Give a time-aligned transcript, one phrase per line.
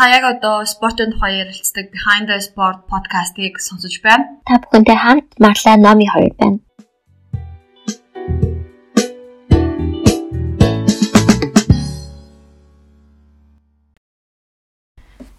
[0.00, 4.24] Та яг одоо спортын тухай ярилцдаг Behind the Sport podcast-ыг сонсож байна.
[4.48, 6.56] Та бүхэнтэй хамт Марла Номи хоёр байна.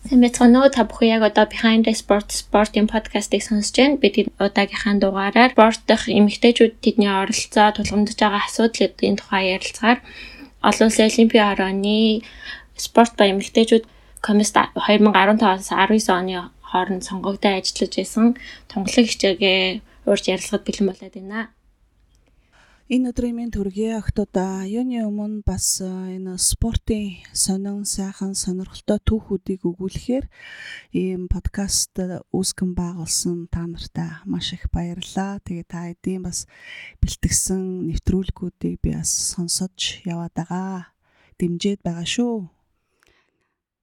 [0.06, 3.98] Сэмэцгэнөө та бүхэн яг одоо Behind the Sport спортын подкастыг сонсож байна.
[3.98, 10.06] Бид удаагийнхаа дугаараар спорт дах эмэгтэйчүүд тэдний оролцоо тулгамдж байгаа асуудлуудын тухай ярилцгаар
[10.62, 12.22] олон улсын олимпийн хорооны
[12.78, 13.90] спорт ба эмэгтэйчүүд
[14.22, 18.26] комист 2015-аас 19 оны хооронд сонгогдсон ажиллаж байсан
[18.70, 21.50] тунгалаг хичээгээ уурж ярилцахад бэлэн болоод байна.
[22.92, 24.36] Энэ өдрийн минь төргий октод
[24.68, 30.26] юуны өмнө бас энэ спортын сонин сайхан сонирхолтой түүхүүдийг өгүүлэхээр
[30.92, 31.96] ийм подкаст
[32.36, 35.40] үүсгэн байгуулсан та нартай маш их баярлалаа.
[35.40, 36.52] Тэгээ та эдийн бас
[37.00, 40.92] бэлтгэсэн нэвтрүүлгүүдийг би бас сонсож яваад байгаа.
[41.40, 42.61] Дэмжиж байгаа шүү.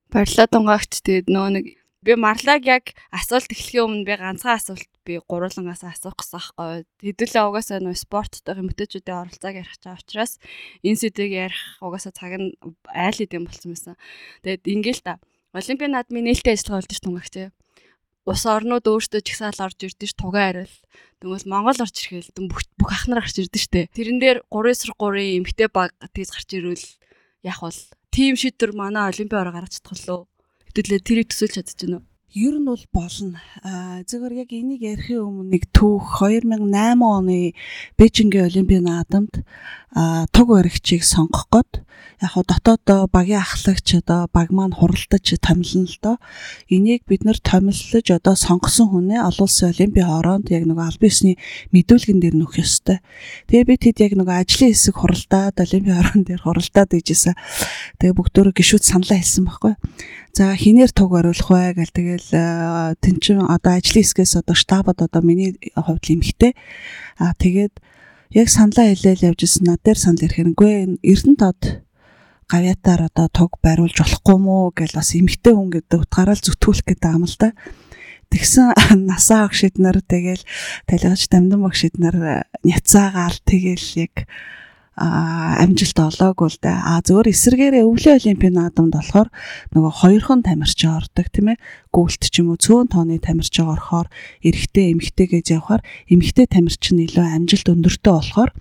[0.09, 1.65] Баярлалаа дунгаагч тэгээд нөө нэг
[2.01, 6.87] би марлаг яг асуулт эхлэхийн өмнө би ганцхан асуулт би гурвуулангаас асуух гэсэн аахгүй.
[7.05, 10.41] Хэдүүлээ угаасаа нөө спорттой хэмтээчүүдийн оролцоог ярих чаа учраас
[10.81, 12.57] энэ сэдвийг ярих угаасаа цаг нь
[12.89, 13.95] айл идэм болсон байсан.
[14.41, 15.13] Тэгээд ингээл та
[15.53, 17.35] Олимпийн наадмын нээлттэй ажиллагаа болдож тунгагч.
[18.25, 20.75] Ус орнууд өөрсдөө чагсаал орж ирдэж тугаа арил.
[21.21, 23.89] Тэгвэл Монгол орж ирэхэл бүх бүх ах нар гарч ирдэ штэ.
[23.93, 24.93] Тэрэн дээр 3-3
[25.41, 26.85] эмхтэй баг тийс гарч ирвэл
[27.41, 27.77] яг бол
[28.13, 30.25] тим шийдвэр манай олимпийн ороо гаргаж чадхлаа.
[30.67, 32.08] Хэдүүлээ тэрийг төсөөлж чадчихна уу?
[32.29, 33.41] Ер нь бол болно.
[34.05, 37.57] Зөвхөн яг энийг ярихын өмнө нэг түүх 2008 оны
[37.97, 39.41] Бээжингийн Олимпийн наадамд
[39.97, 41.81] аа туг баригчийг сонгох гээд
[42.21, 46.15] яг хоо дотоод багийн ахлагч одоо баг маань хуралдаж томилно л доо.
[46.69, 51.33] Энийг бид нэр томиллож одоо сонгосон хүнээ олон улсын олимпийн хороонд яг нөгөө албан ёсны
[51.73, 53.01] мэдүүлгэн дээр нөх ёстой.
[53.49, 57.33] Тэгээ би тэд яг нөгөө ажлын хэсэг хуралдаад олимпийн хороон дээр хуралдаад ижсэн.
[57.97, 59.73] Тэгээ бүгдөө гişүүд саналаа хэлсэн байхгүй.
[60.33, 62.29] За хинээр туг оруулах вэ гэл тэгэл
[63.01, 66.53] тэнчин одоо ажлын хэсгээс одоо штабад одоо миний хувьд эмхтэй.
[67.17, 67.81] Аа тэгээд
[68.31, 71.61] яг саналаа хэлээл явж ирсэн над дээр санал ирэхээр үгүй Эрдэнэ тод
[72.49, 77.11] гавьятаар одоо туг бариулж болохгүй мүү гэл бас эмхтэй хүн гэдэг утгаараа л зүтгүүлэх гэдэг
[77.13, 77.49] юм л да.
[78.29, 78.67] Тэгсэн
[79.09, 80.45] насаа огшид нар тэгэл
[80.85, 84.29] талигч дамдан багшид нар няцаагаал тэгэл яг
[84.99, 86.83] амжилт олоогүй л да.
[86.83, 89.29] А зөвөр эсэргээрээ өвлийн олимпийн наадамд болохоор
[89.71, 91.61] нөгөө хоёрхан тамирч ордог тийм ээ.
[91.95, 94.11] Гүйлт ч юм уу цөөн тооны тамирч орохоор
[94.43, 98.51] эрэгтэй эмэгтэй гэж явахаар эмэгтэй тамирч нь илүү амжилт өндөртэй болохоор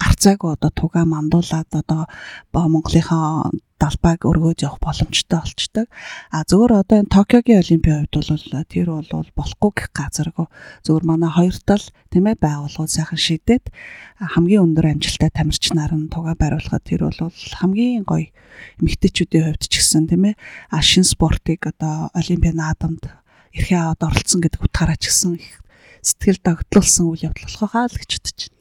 [0.00, 2.04] гарцаагүй одоо тугаа мандуулаад одоо
[2.52, 5.86] Монголынхаа далбайг өргөөж явах боломжтой болчдөг.
[6.32, 10.46] А зөвөр одоо энэ Токиогийн Олимпийн хувьд бол тэр бол болохгүй гэх газаргүй.
[10.84, 13.68] Зөвөр манай хоёр тал тийм ээ байгууллагууд сайхан шийдээд
[14.16, 18.32] хамгийн өндөр амжилттай тамирч нар нь тугаа бариулахад тэр бол хамгийн гоё
[18.80, 20.40] эмэгтэйчүүдийн хувьд ч гэсэн тийм ээ
[20.72, 23.04] а шин спортыг одоо Олимпийн наадамд
[23.52, 25.60] эрхээ аваад оролцсон гэдэг утгаараа ч гэсэн их
[26.00, 28.55] сэтгэл догтлуулсан үйл явдал болох хаа л гэж бодож байна.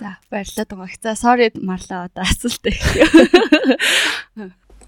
[0.00, 1.00] За баярлалаа тунгаагч.
[1.02, 2.80] За sorry марлаа одоо асуулт их.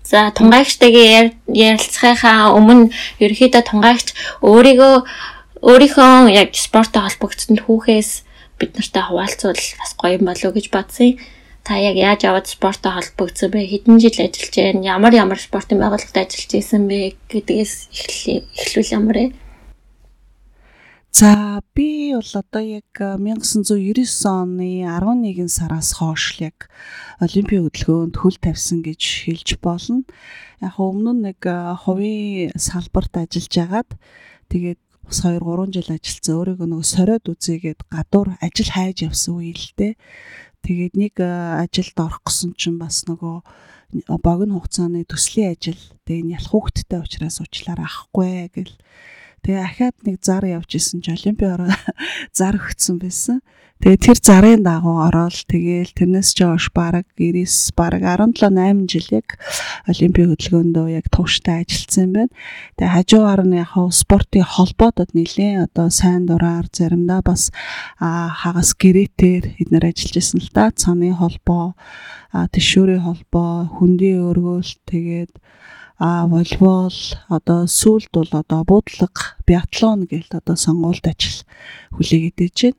[0.08, 2.88] За тунгаагчтайгээ ярилцахынхаа өмнө
[3.20, 4.08] ерөөхдөө тунгаагч
[4.40, 4.94] өөрийгөө
[5.68, 8.10] өөрийнхөө яг спорттой холбогдсон түүхээс
[8.58, 11.18] бид нартай хуваалцвал бас гоё юм болов уу гэж бодсон.
[11.66, 13.68] Та яг яаж аваад спорттой холбогдсон бэ?
[13.68, 14.86] Хэдэн жил ажиллаж байна?
[14.86, 17.74] Ямар ямар спортын байгууллагад ажиллаж исэн бэ гэдгээс
[18.56, 19.26] эхлүүл ямар вэ?
[21.10, 26.68] За би бол одоо яг 1999 оны 11 сараас хойш яг
[27.18, 30.04] Олимпийн хөдөлгөөнд хөл тавьсан гэж хэлж болно.
[30.60, 33.90] Яг өмнө нь нэг хувийн салбарт ажиллаж агаад
[34.52, 36.34] тэгээд бас 2 3 жил ажилласан.
[36.36, 39.96] Өөрийгөө нөгөө сориод үзээгээд гадуур ажил хайж явсан үе л дээ.
[40.60, 43.36] Тэгээд нэг ажилд орох гэсэн чинь бас нөгөө
[44.20, 45.80] богино хугацааны төслийн ажил.
[46.04, 48.76] Тэгээд ялах хүүхдтэй учраас уучлаарай авахгүй гэл
[49.42, 51.72] Тэгээ ахаад нэг зар явж исэн чи Олимпийн ороо
[52.38, 53.38] зар өгсөн байсан.
[53.78, 57.46] Тэгээ тэр зарын дагуу ороод тэгээл тэрнээс ч хойш бараг 90
[57.78, 59.38] бараг 17 8 жил яг
[59.86, 62.34] Олимпийн хөдөлгөөндөө яг тууштай ажилласан юм байна.
[62.74, 67.54] Тэгээ хажуугаар нь яг спортын холбоодод нэлээд одоо сайн дураар заримдаа бас
[68.02, 70.74] хагас гэрэтээр эднэр ажиллаж исэн л та.
[70.74, 71.78] Цаны холбоо,
[72.34, 75.38] тэшүүрийн холбоо, хүндийн өргөөл тэгээд
[75.98, 76.94] а волейбол
[77.28, 81.42] одоо сүүлд бол одоо буудлага биатлон гээл одоо сонгуульд ажил
[81.98, 82.78] хүлээгээд байна.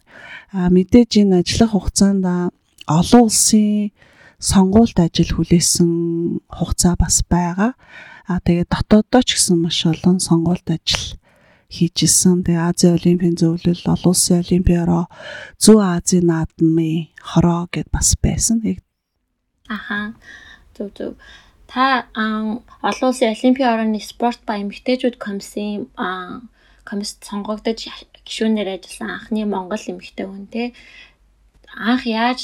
[0.55, 2.23] А мэдээж энэ ажиллах хугацаанд
[2.87, 3.91] олон улсын
[4.39, 5.91] сонгуульд ажил хүлээсэн
[6.47, 7.75] хугацаа бас байгаа.
[8.23, 11.19] А тэгээд дотооддоо ч гэсэн маш олон сонгуульд ажил
[11.69, 12.47] хийжсэн.
[12.47, 15.05] Тэгээ Азийн олимпийн зөвлөл, олон улсын олимпиароо
[15.59, 18.63] Зүүн Азийн наадмын хороо гэд бас байсан.
[19.69, 20.15] Аха.
[20.73, 21.13] Зөв зөв.
[21.69, 22.09] Та
[22.89, 25.85] олон улсын олимпийн орны спорт ба эмэгтэйчүүд комиссын
[26.89, 27.79] комисс сонгогдож
[28.25, 30.73] гишүүнээр ажилласан анхны Монгол эмэгтэй хүн те.
[31.89, 32.39] Анх яаж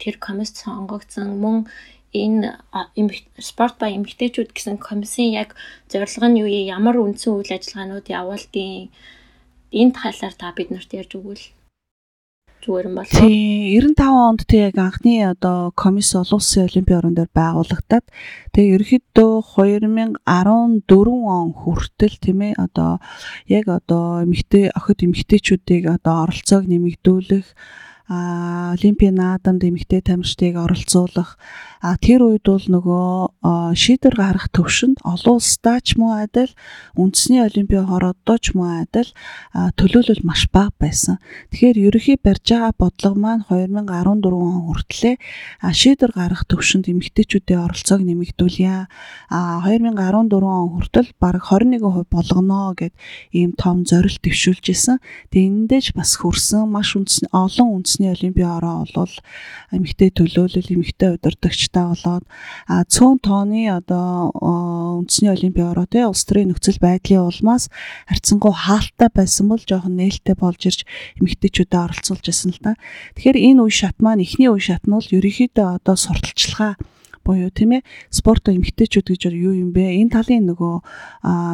[0.00, 1.28] тэр комисс сонгогдсон?
[1.44, 1.68] Мөн
[2.16, 2.56] энэ
[3.50, 5.52] спорт ба эмэгтэйчүүд гэсэн комиссын яг
[5.92, 6.48] зорилго нь юу?
[6.48, 8.88] Ямар үндсэн үйл ажиллагаанууд явуулдیں۔
[9.80, 11.44] Энэ талаар та биднэрт ярьж өгвөл
[12.60, 13.10] зүгээр юм болов.
[13.10, 18.06] Тийм 95 онд тэг яг анхны одоо комисс олон улсын олимпийн орон дээр байгуулагдаад
[18.52, 20.20] тэгээ ерөөхдөө 2014
[21.24, 23.00] он хүртэл тийм ээ одоо
[23.48, 27.46] яг одоо эмэгтэй охид эмэгтэйчүүдийг одоо оролцоог нэмэгдүүлэх
[28.10, 31.38] олимпийн наадамд эмэгтэй тамирчдыг оролцуулах
[31.80, 36.52] тэр үед бол нөгөө шийдвэр гаргах төвшөнд олон улсдаа ч муу адил
[36.98, 39.08] үндэсний олимпийн хороондоо ч муу адил
[39.54, 41.16] төлөөлөл маш бага байсан.
[41.54, 45.18] Тэгэхээр ерөнхий барьж байгаа бодлого маань 2014 он хүртлээр
[45.72, 48.90] шийдвэр гаргах төвшөнд эмэгтэйчүүдийн оролцоог нэмэгдүүлье.
[49.30, 52.92] А 2014 он хүртэл бараг 21% болгоно гэд
[53.32, 54.98] ийм том зорилт төвшүүлж исэн.
[55.32, 59.14] Тэгээ энэндэж бас хүрсэн маш үндэсний олон үндэсний олимпийн ороо бол
[59.70, 62.24] эмэгтэй төлөөлөл эмэгтэй удирдагч багштай болоод
[62.88, 64.32] цөөн тооны одоо
[65.04, 67.68] үндэсний олимпийн ороо те улс төрийн нөхцөл байдлын улмаас
[68.08, 70.80] харьцангуй хаалттай байсан бол жоохон нээлттэй болж ирж
[71.20, 72.72] эмэгтэйчүүдэд оролцуулж байсан л да.
[73.20, 76.80] Тэгэхээр энэ үе шат маань эхний үе шат нь бол ерөнхийдөө одоо сурталчилгаа
[77.20, 80.00] буюу тийм ээ спорт эмэгтэйчүүд гэж юу юм бэ?
[80.00, 80.74] Энэ талын нөгөө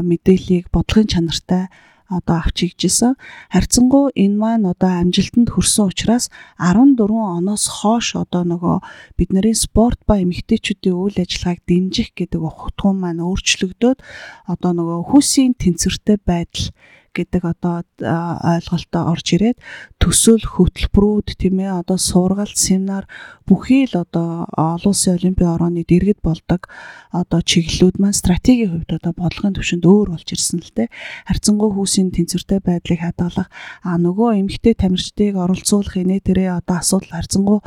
[0.07, 1.67] мэдээллийг бодлогын чанартай
[2.09, 3.19] одоо авч игжсэн.
[3.51, 8.77] Харьцангуй энэ маань одоо амжилтанд хүрсэн учраас 14 оноос хойш одоо нөгөө
[9.19, 13.99] бидний спорт ба эмэгтэйчүүдийн үйл ажиллагааг дэмжих гэдэг ухтгуун маань өөрчлөгдөөд
[14.47, 16.71] одоо нөгөө хүүсийн тэнцвэртэй байдал
[17.17, 19.59] гэдэг одоо ойлголтоо орж ирээд
[19.97, 23.09] төсөөл хөтөлбөрүүд тийм ээ одоо сургалт семинар
[23.49, 26.69] бүхий л одоо олон улсын олимпийн орооны дэргэд болдог
[27.15, 30.93] одоо чиглэлүүд маань стратегийн хувьд одоо бодлогын төвшөнд өөр болж ирсэн л дээ.
[31.31, 33.49] Харьцангуй хүүсийн тэнцвэртэй байдлыг хадгалах
[33.87, 37.59] а нөгөө эмгтэй тамирчдыг оролцуулах инээ тэрэ одоо асуудал харьцангуй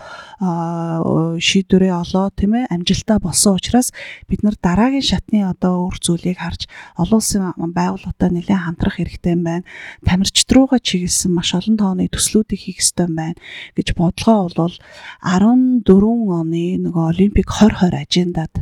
[1.40, 3.96] шийдвэрээ олоо тийм ээ амжилтаа болсон учраас
[4.28, 6.68] бид нар дараагийн шатны одоо үр зүйлийг харж
[7.00, 9.68] олон улсын байгууллагатай нэлээд хамтрах хэрэгтэй юм байна.
[10.03, 13.39] Тамирчид руугаа чиглэсэн маш олон тооны төслүүдийг хийх ёстой юм байна
[13.74, 14.75] гэж бодлогоо бол
[15.24, 18.53] 14 оны нөгөө Олимпик 2020 ажендад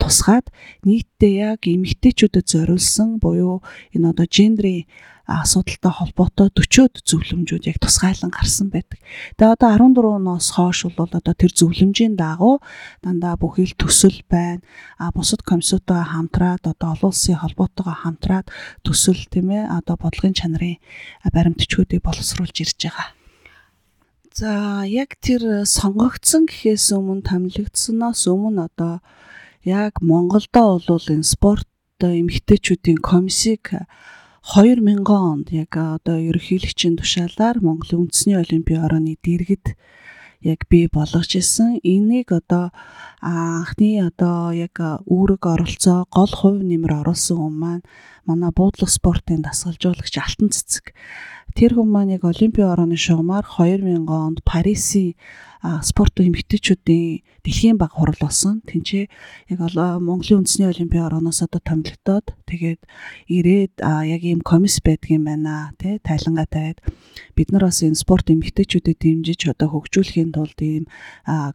[0.00, 0.50] тусгаад
[0.82, 3.62] нийтдээ яг эмэгтэйчүүдэд зориулсан буюу
[3.94, 4.88] энэ одоо гендрийн
[5.24, 9.00] асуудалтай холбоотой 40-од зөвлөмжүүд яг тусгайлан гарсан байдаг.
[9.40, 12.60] Тэгээ одоо 14 оноос хойш бол одоо тэр зөвлөмжийн дагуу
[13.00, 14.60] дандаа бүхий л төсөл байна.
[15.00, 18.52] А бусад комиссуудаа хамтраад одоо олон улсын холбоотойгоо хамтраад
[18.84, 20.76] төсөл тийм ээ одоо бодлогын чанарын
[21.32, 23.08] баримтчгүүдийг боловсруулж ирж байгаа.
[24.34, 29.00] За яг тэр сонгогдсон гэхээс өмнө томилогдсоноос өмнө одоо
[29.62, 31.70] яг Монголдо бол энэ спорт
[32.02, 33.86] эмэгтэйчүүдийн комиссийг
[34.44, 39.72] 2000 онд яг одоо ерөнхийлөгчийн тушаалаар Монголын үндэсний олимпийн орооны дэргэд
[40.44, 41.80] яг бий болгож исэн.
[41.80, 42.68] Энийг одоо
[43.24, 44.76] анхны одоо яг
[45.08, 47.84] үүрэг оролцоо гол хувь нэмэр оруулсан хүн маань
[48.28, 50.92] манай буудлах спортын дасгалжуулагч Алтан цэцэг.
[51.56, 55.16] Тэр хүн маань яг олимпийн орооны шугамаар 2000 онд Парисын
[55.80, 58.60] спорт эмэгтэйчүүдийн дэлхийн баг хурал болсон.
[58.68, 59.08] Тинчээ
[59.48, 59.58] яг
[60.04, 62.80] Монголын үндэсний олимпийн орооноос одоо томилогдоод тэгээд
[63.32, 66.84] ирээд яг ийм комисс байдгийн байна тий тайлангаа тавиад
[67.32, 70.84] бид нар бас энэ спорт эмэгтэйчүүдэд дэмжиж одоо хөгжүүлэхийн тулд ийм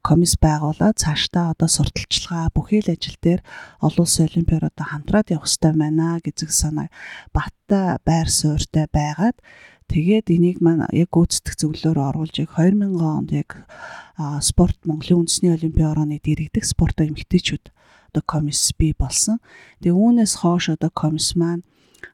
[0.02, 3.42] комисс байгуулаад цаашдаа одоо сурталчилгаа бүхий л ажил дээр
[3.78, 6.90] олон улсын олимпиар одоо хамтраад явах хэрэгтэй байна гэж санаа
[7.34, 9.38] баттай байр суурьтай байгаад.
[9.90, 13.58] Тэгээд энийг маань яг гүйцэтгэх зөвлөлөөр оруулж яг 2000 онд яг
[14.42, 17.72] спорт Монголын үндэсний олимпийн орооны дэргэдэх спорт эмэгтэйчүүд
[18.10, 19.38] одоо комисс бий болсон.
[19.82, 21.64] Тэгээ үүнээс хойш одоо комисс маань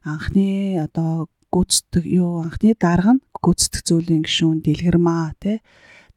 [0.04, 5.64] анхны одоо гүйцэтгэх юу анхны дарга нь гүйцэтгэх зөвлөлийн гишүүн Дэлгэрмаа тий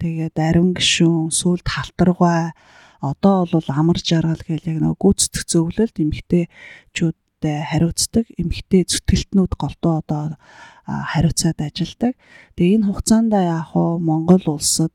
[0.01, 2.51] тэгээд ариун гишүүн сүлд халтаргай
[2.99, 10.35] одоо бол амар жаргал гэл яг нөгөө гүйцэтгэх зөвлөлд эмэгтэйчүүдтэй хариуцдаг эмэгтэй зүтгэлтнүүд голтоо одоо
[10.83, 12.13] хариуцаад ажилладаг.
[12.59, 14.91] Тэгээ энэ хугацаанд яг хуу Монгол улсад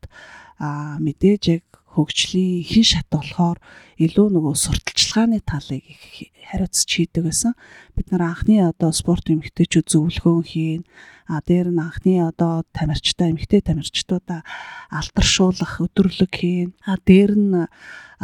[0.58, 3.58] мэдээж яг хөгжлийн хэн шат болохоор
[4.02, 7.54] илүү нөгөө сурталчилгааны талыг их хариуцж хийдэг байсан.
[7.94, 10.82] Бид нар анхны одоо спорт эмэгтэйчүүд зөвлөгөөн хийн.
[11.30, 14.42] А дээр нь анхны одоо тамирчтай эмэгтэй тамирчдуудаа
[14.90, 16.74] алдаршуулах өдрөлөг хийн.
[16.82, 17.54] А дээр нь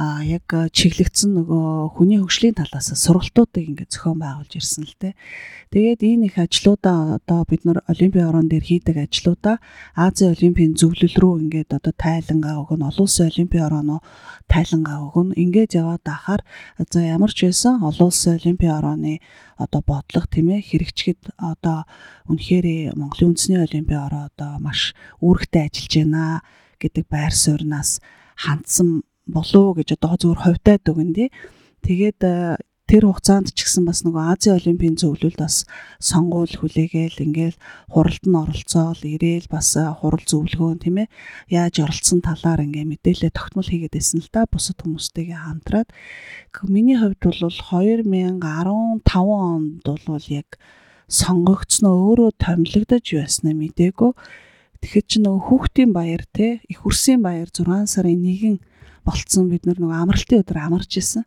[0.00, 5.12] а яг чиглэгдсэн нөгөө хүний хөгжлийн талаас сургалтуудыг ингээд зохион байгуулж ирсэн л те.
[5.68, 9.60] Тэгээд энэ их ажлуудаа одоо бид нар олимпийн орон дээр хийдэг ажлуудаа
[9.92, 14.00] Азийн олимпийн зөвлөл рүү ингээд одоо тайлангаа өгнө, олон улсын олимпийн орон
[14.48, 15.36] тайлангаа өгнө.
[15.36, 16.48] Ингээд яваад ахаар
[16.80, 19.20] за ямар ч байсан олон улсын олимпийн орооны
[19.60, 21.84] одоо бодлого тийм ээ хэрэгжихэд одоо
[22.24, 26.24] үнэхээр Монголын үндэсний олимпийн ороо одоо маш үүрэгтэй ажиллаж байна
[26.80, 28.00] гэдэг байр сууриас
[28.40, 29.04] хандсан
[29.34, 31.28] болов гэж одоо зөвхөн хувьдаад өгөн тий.
[31.86, 32.56] Тэгээд э,
[32.90, 35.62] тэр хугацаанд ч гэсэн бас нөгөө Азийн олимпийн зөвлөлд бас
[36.02, 41.12] сонгуул хүлээгээл ингээл хуралд нь оролцоол ирээл бас э, хурал зөвлөгөөн тийм ээ
[41.54, 45.88] яаж оролцсон талаар ингээ мэдээлэл тогтмол хийгээд байсан л да бусад хүмүүстэйгээ хамтраад
[46.66, 48.42] миний хувьд бол 2015
[49.14, 50.58] онд бол яг
[51.06, 54.12] сонгогдсноо өөрөө томилогдож байснаа мдээгүй
[54.80, 58.56] Тэгэхээр чи нөгөө хүүхдийн баяр те их үрсийн баяр 6 сарын 1-ийн
[59.04, 59.50] болцсон.
[59.50, 61.24] Бид нөгөө амралтын өдөр амарч исэн.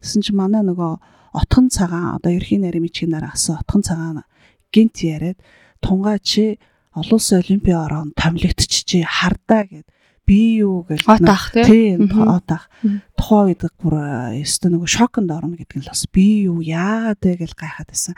[0.00, 0.92] Тэсэн чи манай нөгөө
[1.34, 4.22] отхон цагаан одоо ерхийн нарийн мичгэнээр асан отхон цагаан
[4.70, 5.38] гинт яриад
[5.82, 6.58] тунгаа чи
[6.94, 9.86] олон улсын олимпийн орон томилогдчих чи хардаа гэд
[10.26, 12.70] би юу гэж отах тийм отах
[13.18, 13.94] тухайн үед бүр
[14.38, 18.14] ёстой нөгөө шоконд орно гэдэг нь л бас би юу яагаад вэ гэж гайхаад байсан.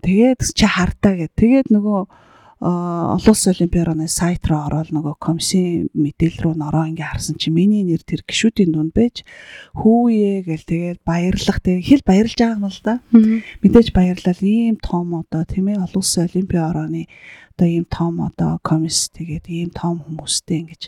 [0.00, 1.32] Тэгээд чи хардаа гэд.
[1.36, 2.00] Тэгээд нөгөө
[2.60, 7.88] олон улсын олимпиараны сайт руу ороод нөгөө комиссийн мэдээлэл рүү нороо ингээ харсан чи миний
[7.88, 9.24] нэр тэр гişүүдийн дунд байж
[9.72, 12.94] хүүе гэл тэгээд баярлах тэгээд хэл баярлж байгаа юм л да.
[13.64, 17.08] Мэдээж баярлал ийм том одоо тийм ээ олон улсын олимпиараны
[17.56, 20.82] одоо ийм том одоо комисс тэгээд ийм том хүмүүстэй ингэж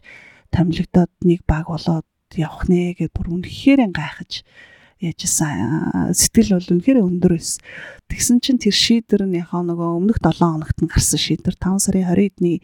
[0.52, 2.04] томилогдоод нэг баг болоод
[2.36, 4.44] явах нэ гэдээ бүр үнэхээр гайхаж
[5.02, 7.60] яажсан сэтгэл бол үнэхээр өндөр байсан.
[8.06, 12.06] Тэгсэн чинь тэр шийдвэр нь яхаа нөгөө өмнөх 7 хоногт нь гарсан шийдвэр 5 сарын
[12.12, 12.60] 20-ны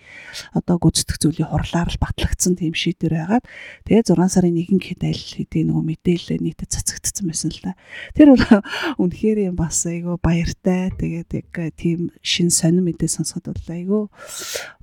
[0.53, 3.45] одоо гүйцэтгэх зүйлийн хурлаар л батлагдсан тийм шийдвэр байгаад
[3.89, 7.73] тэгээ 6 сарын 1 гэхэд аль хэдийн нөгөө мэдээлэл нийтэд цацагдсан байсан л да.
[8.13, 8.45] Тэр бол
[9.03, 10.93] үнэхээр юм бас айгүй баяртай.
[10.95, 14.03] Тэгээд яг тийм шин сонир мэдээ сонсоход бол айгүй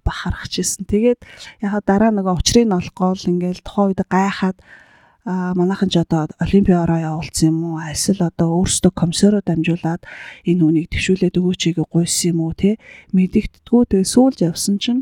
[0.01, 0.89] бахархажсэн.
[0.89, 1.21] Тэгээд
[1.61, 4.57] яхаа дараа нөгөө учрыг нь олохгүй л ингээл тухайн үед гайхаад
[5.25, 7.81] а манайхан ч одоо олимпиараа явуулсан юм уу?
[7.81, 10.05] Эсвэл одоо өөрсдөө комиссороо дамжуулаад
[10.45, 12.77] энэ хүнийг төвшүүлээд өгөөч ийг гуйсан юм уу те?
[13.09, 15.01] Мэдэгддгүү тэгээ сүүлж явсан чинь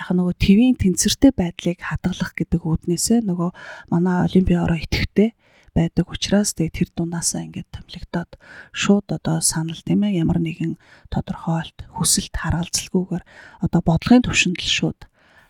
[0.00, 3.50] яг нөгөө твийн тэнцвэртэй байдлыг хадгалах гэдэг үүднээсээ нөгөө
[3.92, 5.36] манай олимпиараа итгэвтэй
[5.76, 8.30] байдаг учраас тэгээ тэр дундаасаа ингээд томилогдоод
[8.72, 10.80] шууд одоо санал тийм ээ ямар нэгэн
[11.12, 13.24] тодорхойлт хүсэлт хараалцалгүйгээр
[13.60, 15.00] одоо бодлогын төвшөнд л шууд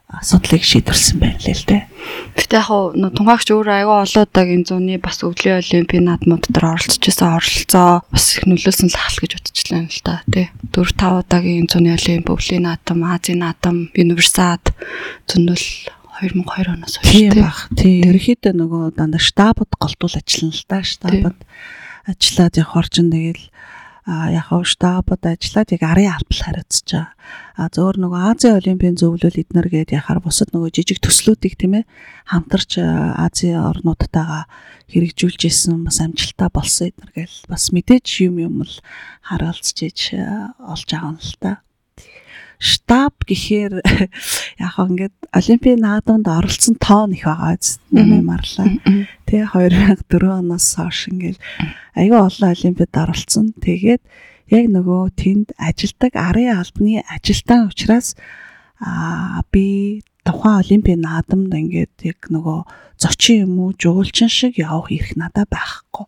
[0.07, 1.83] асуудлыг шийдвэрсэн байна лээ л дээ.
[2.39, 7.03] Гэтэ яг нь тунгаагч өөр аягүй олон удаагийн зууны бас өвлийн олимпийн наадмууд дээр оролцож
[7.03, 10.47] байсан оролцоо бас их нөлөөсөн л ахал гэж бодчихлаа л да тий.
[10.71, 14.65] 4 5 удаагийн зууны олимп өвлийн наадам, Азийн наадам, универсиад
[15.27, 15.67] зөндөл
[16.23, 17.59] 2002 оноос хойш баг.
[17.75, 20.79] Тийм ерөөхдөө нөгөө дандаа штабд голтуул ажиллана л да.
[20.87, 21.39] Штабд
[22.07, 23.45] ажиллаад явахар чинь тэгэл
[24.07, 27.11] яг хав штабд ажиллаад яг арын албал хариуцж байгаа.
[27.59, 31.89] А зөөр нөгөө Азийн олимпийн зөвлөл эднэр гээд яхаар бусад нөгөө жижиг төслүүдийг тийм ээ
[32.31, 34.47] хамтарч Азийн орнуудтайгаа
[34.87, 38.75] хэрэгжүүлж исэн бас амжилттай болсон эднэр гээл бас мэдээж юм юм л
[39.27, 41.66] хараалцж иж олж байгаа юм л та
[42.59, 43.85] штаб гэхээр
[44.63, 47.57] яг хаа ингээд олимпийн наадамд оролцсон тоон их байгаа
[47.93, 48.69] юм марлаа.
[49.29, 51.39] Тэ 2004 оноос хойш ингээд
[51.95, 53.53] аюу олон олимпиад оролцсон.
[53.61, 54.03] Тэгээд
[54.49, 58.17] яг нөгөө тэнд ажилдаг арын албаны ажилтан учраас
[58.81, 62.59] аа би тухайн олимпийн наадамд ингээд яг нөгөө
[62.97, 66.07] зочин юм уу жуулчин шиг явах эрх надад байхгүй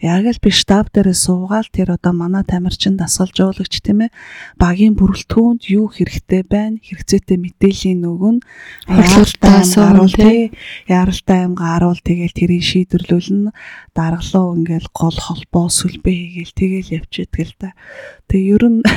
[0.00, 4.16] яг л би штаб дээр суугаал тэр одоо манай тамирчин дасгалжуулагч тийм ээ
[4.56, 8.40] багийн бүрэлдэхүүнд юу хэрэгтэй байна хэрэгцээтэй мэдээллийн нөгөн
[8.88, 10.56] хурлалтаа сууруул тий
[10.88, 13.52] яралтай аим гаруул тэгэл тэрийг шийдвэрлүүлнэ
[13.92, 16.16] даргалуу ингээл гол холбоо сүлбээ
[16.48, 17.70] хийгээл тэгэл явчихдаг л да
[18.24, 18.80] тэг ер нь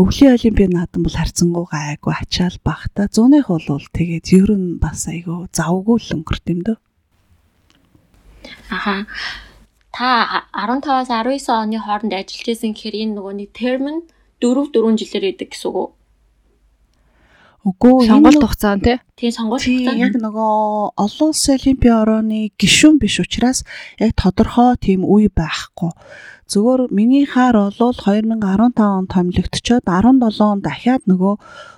[0.00, 3.10] Өвлийн олимпийн наадам бол харьцангуйгаа айгу ачаал багта.
[3.10, 6.78] Зуных бол тэгээд ер нь бас айгу завгүй л өнгөрт юм дөө.
[8.70, 9.04] Аха
[9.92, 14.00] та 15-аас 19 оны хооронд ажиллаж исэн гэхээр энэ нөгөө нэг терм нь
[14.40, 15.90] 4 4 жилээр идэг гэсэн үг?
[17.60, 18.96] Үгүй сонголт хугацаа тий.
[19.20, 19.96] Тийм сонголт хугацаа.
[20.00, 23.68] Яг нөгөө олон улсын олимпийн орооны гишүүн биш учраас
[24.00, 25.92] яг тодорхой тийм үе байхгүй.
[26.48, 31.34] Зөвхөн миний хаар бол 2015 онд томилогдчиход 17 онд дахиад нөгөө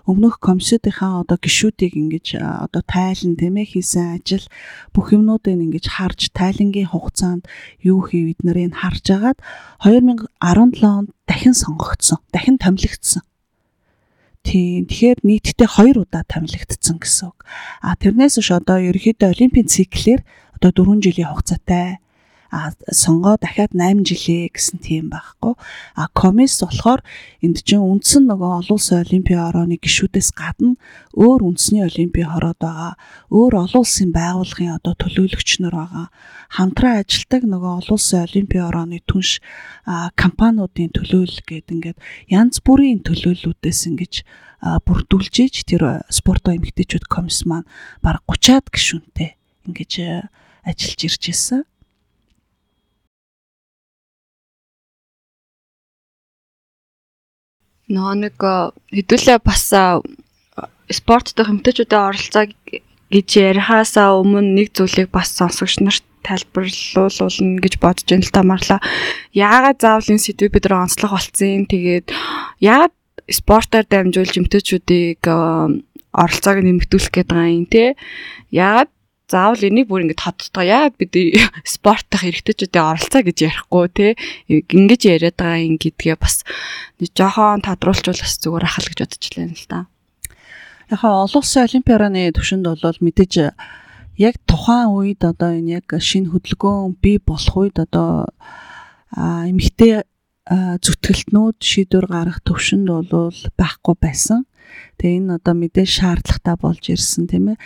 [0.07, 4.47] өмнөх комиссүүдийнхаа одоо гишүүдийг ингэж одоо тайлан тэмээ хийсэн ажил
[4.95, 7.45] бүх юмнуудыг ингэж харж тайлангийн хугацаанд
[7.85, 9.39] юу хийв нарыг харж агаад
[9.85, 10.31] 2017
[10.89, 12.25] онд дахин сонгогдсон.
[12.33, 13.27] Дахин томилогдсон.
[14.43, 14.91] Тийм.
[14.91, 17.47] Тэгэхээр нийтдээ 2 удаа томилогдсон гэсэн үг.
[17.79, 20.21] А тэрнээс ш одоо ерөөхдөө олимпийн циклэр
[20.59, 22.02] одоо 4 жилийн хугацаатай
[22.53, 25.57] сонгоо дахиад 8 жилээ гэсэн тийм байхгүй.
[25.97, 27.01] А комис болохоор
[27.41, 30.77] энд чинь үндсэн нөгөө олон улсын олимпийн орооны гишүүдээс гадна
[31.17, 33.01] өөр үндэсний олимпийн хороод байгаа.
[33.33, 36.07] Өөр олон улсын байгууллагын одоо төлөөлөгч нар байгаа.
[36.53, 39.41] Хамтран ажилтдаг нөгөө олон улсын олимпийн орооны түнш
[40.13, 44.15] компаниудын төлөөлөл гэдэг ингээд янз бүрийн төлөөллүүдээс ингэж
[44.61, 47.67] бүрдүүлж иж тэр спортоо эмгтээчүүд комисс маань
[48.05, 49.41] баг 30-аад гишүүнтэй
[49.73, 49.93] ингэж
[50.69, 51.65] ажиллаж ирж байсан.
[57.93, 58.37] Нөө нэг
[58.89, 59.69] хэдүүлээ бас
[60.89, 62.45] спорт дэх хэмтээчүүдэд оролцоо
[63.13, 68.81] гэж ярихаасаа өмнө нэг зүйлийг бас сонсогч нарт тайлбарлуулна гэж бодож байна л та марлаа.
[69.37, 71.67] Яагаад заавал энэ сэдвийг бид нар онцлог болцсон.
[71.69, 72.07] Тэгээд
[72.63, 72.95] яагаад
[73.29, 77.99] спортоор дамжуулж эмтээчүүдийг оролцоог нэмэгдүүлэх гээд байгаа юм те.
[78.55, 78.91] Яагаад
[79.33, 81.13] заавал энийг бүр ингэж тодтоо яагаад бид
[81.65, 84.07] спорт дах эрэгтэйчүүдийн оролцоо гэж ярихгүй те
[84.49, 86.45] ингэж яриад байгаа юм гэдгээ бас
[87.01, 89.81] жоохон тодруулчвал бас зүгээр ахал гэж бодож байна л да.
[90.93, 93.33] Яхаа олон улсын олимпиараны төвшөнд бол мэдээж
[94.21, 98.29] яг тухайн үед одоо энэ яг шинэ хөдөлгөөн бий болох үед одоо
[99.17, 100.05] эмэгтэй
[100.85, 104.45] зүтгэлтнүүд шийдвэр гаргах төвшөнд бол байхгүй байсан.
[104.99, 107.59] Тэгээ энэ одоо мэдээж шаардлагатай болж ирсэн тийм ээ.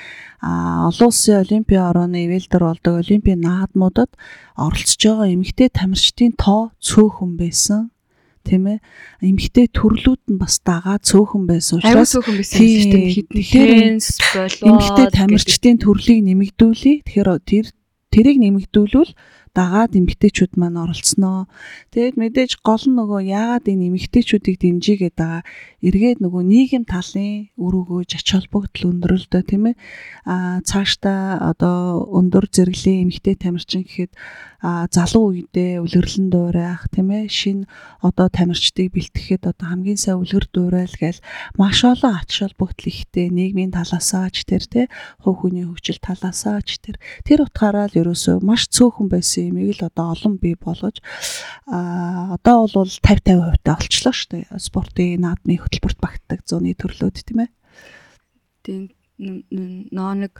[0.42, 4.10] А олон улсын олимпийн орооны ивэлдэр болдог олимпийн наадмуудад
[4.56, 7.90] оролцож байгаа эмэгтэй тамирчдын тоо цөөхөн байсан
[8.46, 8.78] тийм ээ
[9.26, 16.20] эмэгтэй төрлүүд нь бас дагаа цөөхөн байсан учраас цөөхөн байсан хэдэн болоо эмэгтэй тамирчдын төрлийг
[16.22, 17.66] нэмэгдүүлээ тэгэхээр тэр
[18.14, 19.12] тэрийг нэмэгдүүлвэл
[19.56, 21.48] дагаад эмгтээчүүд маань оролцсноо.
[21.96, 25.42] Тэгээд мэдээж гол нь нөгөө яагаад энэ эмгтээчүүдийг дэмжигээд байгаа
[25.80, 29.76] эргээд нөгөө нийгэм талын үр өгөөж ач холбогдол өндөрлөлтөө тийм ээ.
[30.28, 34.12] А цаашдаа одоо өндөр зэрэглэлийн эмгтээ тамирчин гэхэд
[34.64, 37.28] залуу үедээ үлгэрлэн дуурайх тийм ээ.
[37.28, 37.58] Шин
[38.02, 41.20] одоо тамирчдыг бэлтгэхэд одоо хамгийн сайн үлгэр дуурайл гээл.
[41.60, 43.28] Маш олон ач холбогдол ихтэй.
[43.30, 44.86] Нийгмийн талаасаа ч тэр тий
[45.22, 46.96] хувь хүний хөгжил талаасаа ч тэр.
[47.22, 50.98] Тэр утгаараа л ерөөсөө маш цөөхөн байсан юмыг л одоо олон бий болгож
[51.68, 57.16] а одоо бол 50 50% та олчлоо шүү дээ спортын наадмын хөтөлбөрт багтдаг зууны төрлүүд
[57.26, 57.50] тийм ээ.
[58.62, 58.82] Тийм
[59.18, 60.32] нөө нэг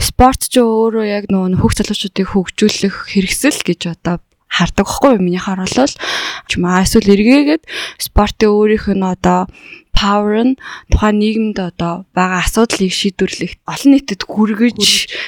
[0.00, 5.20] спорт ч өөрөө яг нөө хөх залуучуудыг хөгжүүлэх хэрэгсэл гэж одоо хардаг байхгүй юу?
[5.20, 5.92] Миний харуулбал.
[6.48, 7.68] Чимаа эсвэл эргээгээд
[8.00, 9.50] спортын өөрийнх нь одоо
[9.92, 10.56] power нь
[10.92, 14.80] тухайн нийгэмд одоо байгаа асуудлыг шийдвэрлэх олон нийтэд хүргэж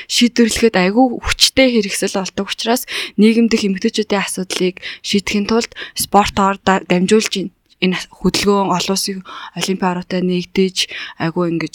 [0.09, 2.83] шийдвэрлэхэд айгүй хүчтэй хэрэгсэл болдог учраас
[3.17, 7.33] нийгэм дэх эмгтээчүүдийн асуудлыг шийдэхин тулд спортоор дамжуулж
[7.81, 9.25] энэ хөдөлгөөн олон улсын
[9.57, 10.77] олимпийн ороотой нэгдэж
[11.17, 11.75] айгүй ингэж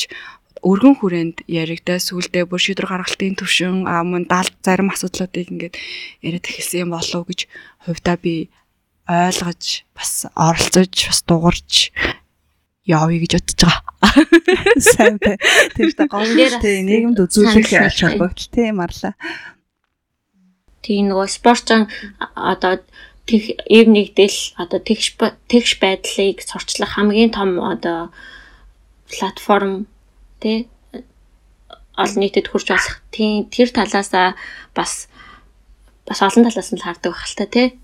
[0.63, 5.75] өргөн хүрээнд яригдаа сүулдэ бүр шийдвэр гаргалтын төвшин мөн даалт зарим асуудлуудыг ингээд
[6.23, 7.41] яриад эхэлсэн юм болов уу гэж
[7.83, 8.47] хувьдаа би
[9.07, 11.91] ойлгож бас оролцож бас дуурж
[12.87, 13.83] явъя гэж бодож байгаа.
[14.79, 15.35] Сайн бай.
[15.75, 19.15] Тэр та гомдтой нийгэмд үзүүлэх ач холбогдол тийм марлаа.
[20.83, 21.87] Тийм нөгөө спортын
[22.35, 22.83] одоо
[23.27, 25.15] тэг эв нэгдэл одоо тэгш
[25.47, 28.11] тэгш байдлыг сурчлах хамгийн том одоо
[29.07, 29.87] платформ
[30.43, 30.59] тий
[31.95, 32.99] олон нийтэд хүрч болох.
[33.13, 34.35] Тийм тэр талаасаа
[34.75, 35.07] бас
[36.05, 37.77] бас олон талаас нь хардаг л та тий.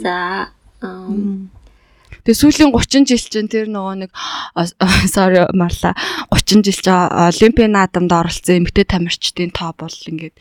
[0.00, 0.48] За
[0.80, 4.10] Тэгээ сүүлийн 30 жил чинь тэр нөгөө нэг
[5.14, 5.96] sorry марла
[6.30, 10.36] 30 жил чинь олимпийн наадамд оролцсон эмэгтэй тамирчдын тоо бол ингээд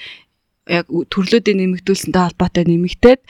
[0.67, 3.21] яг төрлүүдийн нэмэгдүүлсэнтэй холбоотой нэмэгдээд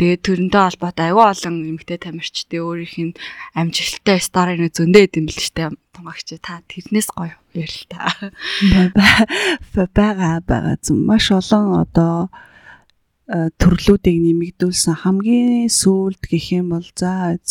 [0.00, 3.18] тэгээд төрөнтэй холбоотой аюу олон эмэгтэй тамирчдын өөрийнх нь
[3.54, 5.76] амжилттай сторийн зөндөө идэм бил штэ.
[5.92, 8.00] Тунгагч та тэрнээс гоё ярил та.
[9.96, 12.28] Байгаа байгаа зүм маш олон одоо
[13.28, 15.04] э, төрлүүдийг нэмэгдүүлсэн.
[15.04, 17.44] Хамгийн сүүлд гэх юм бол за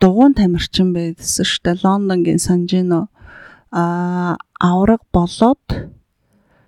[0.00, 1.80] дугуун тамирчин байсан штэ.
[1.80, 3.08] Лондонгийн Санжино
[3.74, 5.64] а авраг болоод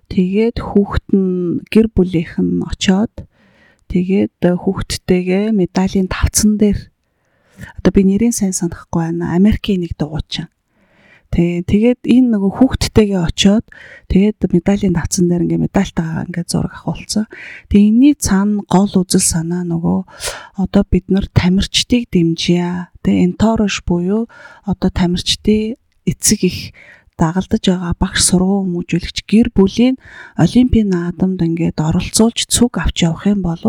[0.07, 3.13] Тэгээд хүүхэд нь гэр бүлийнх нь очоод
[3.91, 6.79] тэгээд хүүхдтэйгээ медалийн тавцан дээр
[7.77, 9.35] одоо би нэрийг сайн санахгүй байна.
[9.35, 10.47] Америкийн нэг дугуйчин.
[11.27, 13.65] Тэгээ тэгээд энэ нөгөө хүүхдтэйгээ очоод
[14.07, 17.27] тэгээд медалийн тавцан дээр ингээ медальтайгаа ингээ зураг авахулсан.
[17.67, 19.99] Тэгээ энэний цаана гол үзэл санаа нөгөө
[20.55, 22.95] одоо бид нар тамирчдыг дэмжийа.
[23.03, 24.31] Тэгээ энторош буюу
[24.63, 25.75] одоо тамирчдын
[26.07, 26.71] эцэг их
[27.17, 29.95] дагалдаж байгаа багш сургууль хүмүүжүүлэгч гэр бүлийн
[30.37, 33.61] олимпийн наадамд ингээд оролцуулж цуг авч явах юм бол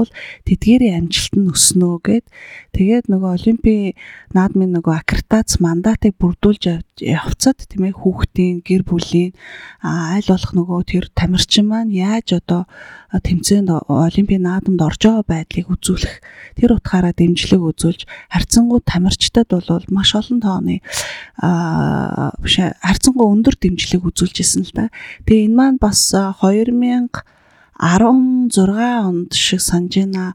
[0.45, 2.25] тэдгээрийн амжилт нь өснө гэд
[2.79, 3.99] Тэгээд нөгөө олимпийн
[4.39, 9.35] наадмын нөгөө аккредитац мандатыг бүрдүүлж явцад тийм ээ хүүхдийн гэр бүлийн
[9.83, 12.71] аль болох нөгөө тэр тамирчин маань яаж одоо
[13.11, 16.15] тэмцээнд олимпийн наадамд орж байгаа байдлыг үзүүлэх
[16.55, 20.79] тэр утгаараа дэмжлэг үзүүлж харьцангуй тамирчдад бол маш олон тооны
[22.39, 24.87] биш харьцангуй өндөр дэмжлэг үзүүлж исэн л да.
[25.27, 27.11] Тэгээ энэ маань бас 2000
[27.79, 30.35] 16 онд шиг санаж байна.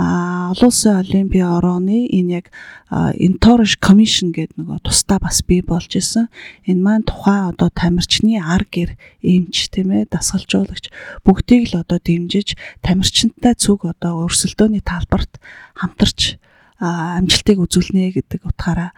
[0.00, 2.46] Олон улсын олимпийн орооны энэ яг
[2.88, 6.32] Entourage Commission гэдэг нөгөө тусдаа бас бий болж исэн.
[6.64, 10.88] Энэ маань тухайн одоо тамирчны ар гэр эмч тийм ээ дасгалжуулагч
[11.20, 15.36] бүгдийг л одоо дэмжиж тамирчинтай цуг одоо өрсөлдөөний талбарт
[15.76, 16.40] хамтарч
[16.80, 18.96] амжилтыг үзүүлнэ гэдэг утгаараа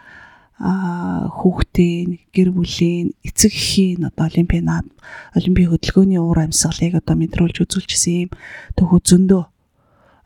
[0.63, 4.87] хүүхдийн гэр бүлийн эцэг эхийн одоо олимпийн наад
[5.35, 8.31] олимпийн хөдөлгөөний уур амьсгалыг одоо мэдрүүлж үзүүлчихсэн юм
[8.79, 9.43] төхөө зөндөө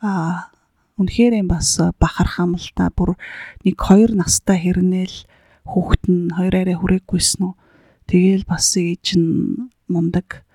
[0.04, 0.52] а
[0.96, 3.20] үнэхээр юм бас бахархам л та бүр
[3.64, 5.28] нэг хоёр настай хэрнээл
[5.68, 7.54] хүүхэд нь хоёр арай хүрээгүйсэн үү
[8.08, 10.46] тэгээл бас ээж нь мундаг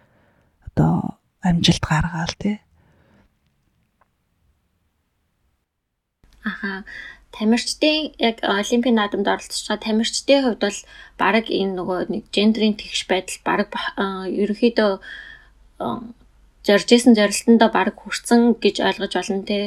[0.66, 2.58] одоо амжилт гаргаал тий
[6.44, 6.84] Аха.
[7.32, 10.80] Тамирчдын яг олимпийн наадамд оролцож байгаа тамирчдын хувьд бол
[11.22, 13.70] баг энэ нөгөө нэг гендрийн тэгш байдал баг
[14.42, 14.92] ерөнхийдөө
[16.66, 19.60] зоржсэн зорилтондоо баг хүрсэн гэж ойлгож байна те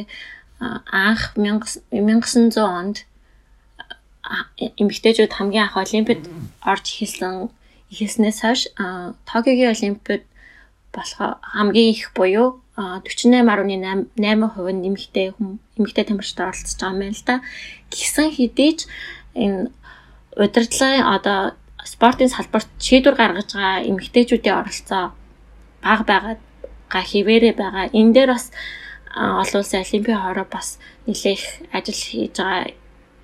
[0.60, 2.96] анх 1900 онд
[4.80, 6.22] эмэгтэйчүүд хамгийн анх олимпиад
[6.64, 7.50] орж ихэлсэн
[7.92, 8.62] ихэлснээс хойш
[9.28, 10.22] Токиогийн олимпиад
[10.94, 17.42] болох хамгийн их буюу 48.8% нь эмэгтэй хүм эмэгтэй тамирчид оролцож байгаа юм л да.
[17.90, 18.80] Гисэн хэдий ч
[19.34, 19.70] энэ
[20.34, 25.14] удирдлагын одоо спортын салбарт шийдвэр гаргаж байгаа эмэгтэйчүүдийн оролцоо
[25.82, 26.40] бага байгаад
[26.90, 27.86] га хിവэрэ байгаа.
[27.94, 28.50] Энэ дээр бас
[29.16, 32.74] олон улсын олимпийн хороо бас нэлээх ажил хийж байгаа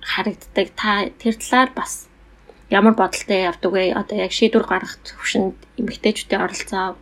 [0.01, 0.67] харагддаг.
[0.75, 2.07] Та тэр талаар бас
[2.69, 3.93] ямар бодолтой явдаг вэ?
[3.93, 6.95] Одоо яг шийдвэр гаргах төвшөнд эмэгтэйчүүдийн оролцоо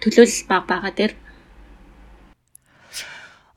[0.00, 1.14] төлөөлөл бага байгаа дээр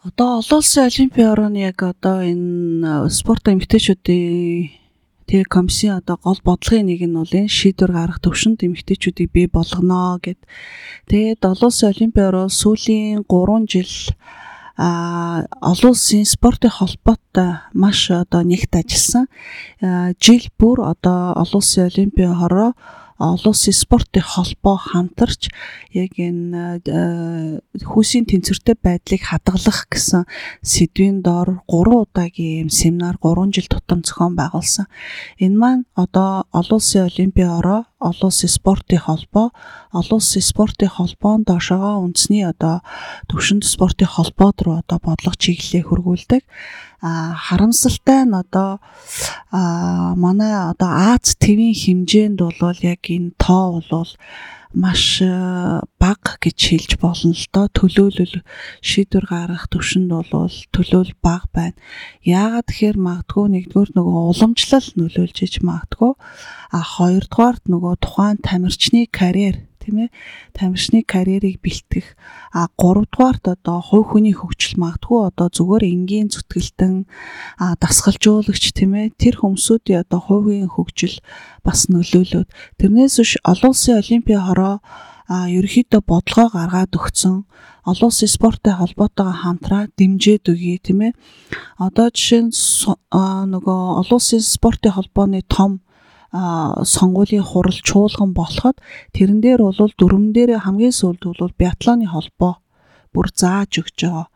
[0.02, 4.82] Одоо олон улсын олимпийн орооны яг одоо энэ спорт эмэгтэйчүүдийн
[5.30, 10.18] тэр комиссийн одоо гол бодлогын нэг нь бол энэ шийдвэр гаргах төвшөнд эмэгтэйчүүдийг бий болгоно
[10.18, 10.42] гэд.
[11.06, 13.94] Тэгээд олон улсын олимпийн ороо сүүлийн 3 жил
[14.78, 19.28] а олон улсын спортын холбоотой маш одоо нэгт ажилласан.
[20.20, 22.74] Жил бүр одоо олон улсын олимпийн хороо
[23.22, 25.54] олон улсын спортын холбоо хамтарч
[25.94, 30.26] яг энэ э, хүүсийн тэнцвэртэй байдлыг хадгалах гэсэн
[30.66, 34.90] сэдвийн дор 3 удаагийн семинар 3 жил тутам зохион байгуулсан.
[35.38, 39.54] Энэ маань одоо олон улсын олимпийн ороо, олон улсын спортын холбоо,
[39.94, 42.82] олон улсын спортын холбоон доошогоо үндэсний одоо
[43.30, 46.42] төвшөнд спортын холбоод руу одоо бодлого чиглэлээ хөргүүлдэг
[47.02, 48.78] харамсалтай нь одоо
[49.52, 54.12] манай одоо Аз твийн хэмжээнд бол яг энэ тоо бол
[54.74, 55.20] маш
[56.00, 58.46] бага гэж хэлж болно л доо төлөөлөл
[58.86, 61.78] шийдвэр гаргах төвшөнд бол төлөөл бага байна.
[62.24, 66.14] Яагаад тэгэхээр магадгүй нэгдүгээр нөгөө уламжлал нөлөөлж иж магадгүй
[66.72, 70.10] а хоёрдугаарт нөгөө тухайн тамирчны карьер тийм ээ
[70.54, 72.14] тамирчны карьерийг бэлтгэх.
[72.54, 77.10] А гуравдугаарт одоо хувь хүний хөгжил магадгүй одоо зүгээр энгийн зүтгэлтэн
[77.58, 81.18] а дасгалжуулагч тийм ээ тэр хүмүүсүүдийн одоо хувийн хөгжил
[81.66, 82.46] бас нөлөөлөд
[82.78, 84.86] тэрнээс биш олон улсын олимпийн хороо
[85.32, 87.48] а ерөөхдөө бодлогоо гаргаад өгцөн.
[87.88, 91.12] Олон улсын спорттой холбоотойгоо хамтраа дэмжиж өгье тийм ээ.
[91.80, 92.54] Одоо жишээ нь
[93.54, 95.80] нөгөө олон улсын спортын холбооны том
[96.32, 98.80] сонгуулийн хурал чуулган болоход
[99.12, 102.64] тэрэн дээр бол дөрвөн дээр хамгийн сүүлд бол биатлоны холбоо
[103.12, 104.28] бүр зааж өгч байгаа.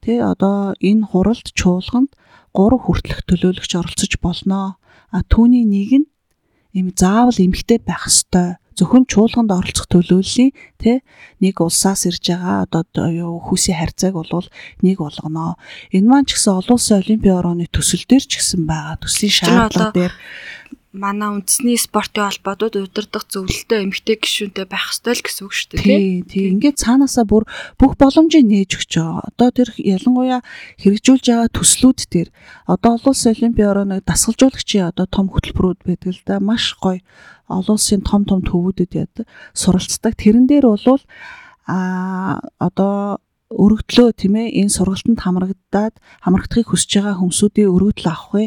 [0.00, 2.16] Тэ одоо энэ хуралд чуулганд
[2.56, 4.80] 3 хүртэлх төлөөлөгч оролцож болно.
[5.12, 6.08] А түүний нэг нь
[6.72, 8.56] им заавал эмгтэй байх ёстой.
[8.72, 11.04] Зөвхөн чуулганд оролцох төлөөллийн тэ
[11.44, 14.48] нэг улсаас ирж байгаа одоо юу хүүсийн харьцааг бол
[14.80, 15.60] нэг болгоно.
[15.92, 18.96] Энэ маань ч гэсэн олон улсын олимпийн орооны төсөл дээр ч гэсэн байгаа.
[19.04, 20.12] Төслийн шаардлага дээр
[20.92, 25.80] манай үндэсний спортын холбоодод удирдах зөвлөлтөй эмэгтэй гишүүнтэй байх ёстой л гэсэн үг шүү дээ.
[25.80, 26.44] Тий, тий.
[26.52, 27.48] Ингээд цаанаасаа бүр
[27.80, 29.24] бүх боломжийг нээж өгч байгаа.
[29.32, 30.40] Одоо тэр ялангуяа
[30.84, 32.28] хэрэгжүүлж байгаа төслүүд дээр
[32.68, 36.36] одоо олон улсын олимпийн орооны дасгалжуулагчийн одоо том хөтөлбөрүүд байдаг л да.
[36.44, 37.00] Маш гоё
[37.48, 39.14] олон улсын том том төвүүдэд яд
[39.56, 40.12] суралцдаг.
[40.20, 41.00] Тэрэн дээр бол
[41.64, 43.16] а одоо
[43.52, 44.48] өргөдлөө тийм ээ.
[44.64, 48.44] Энэ сургалтанд хамрагдаад хамрагдахыг хүсэж байгаа хүмүүсүүдийн өргөдөл авах вэ?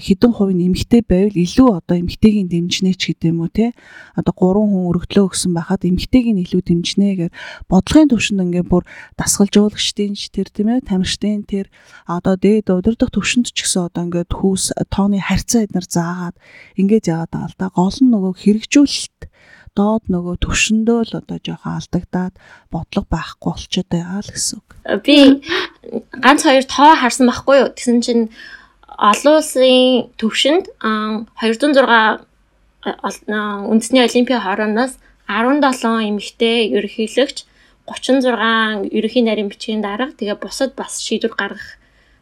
[0.00, 3.66] Хэдэн хувийн эмэгтэй байвал илүү одоо эмэгтэйгийн дэмжнэ ч гэдэм үү те?
[4.16, 7.30] Одоо 3 хүн өргөдлөө өгсөн байхад эмэгтэйг нь илүү дэмжнэ гэж
[7.68, 8.82] бодлогын төвшөнд ингээ бүр
[9.20, 11.66] дасгалжуулагчдын ч тэр тийм ээ тамирчдын тэр
[12.08, 16.36] одоо дээд удирдах төвшөнд ч гэсэн одоо ингээ хүүс тооны харьцаа эднэр заагаад
[16.80, 17.66] ингээд яваад байгаа л да.
[17.76, 19.20] Гол нь нөгөө хэрэгжүүлэлт
[19.78, 22.34] доод нөгөө төвшөндөө л одоо жоохон алдагдаад
[22.74, 24.68] бодлого байхгүй болчиход байгаа л гэсэн үг.
[25.06, 25.16] Би
[26.18, 27.70] ганц хоёр тоо харсан байхгүй юу?
[27.70, 28.24] Тэсэн чинь
[28.98, 32.26] олон улсын төвшөнд 206
[33.70, 34.98] үндэсний олимпийн хорооноос
[35.30, 37.46] 17 эмэгтэй ерөнхийлөгч
[37.86, 41.78] 36 ерөнхий нарийн бичгийн дарга тэгээ бусад бас шийдвэр гаргах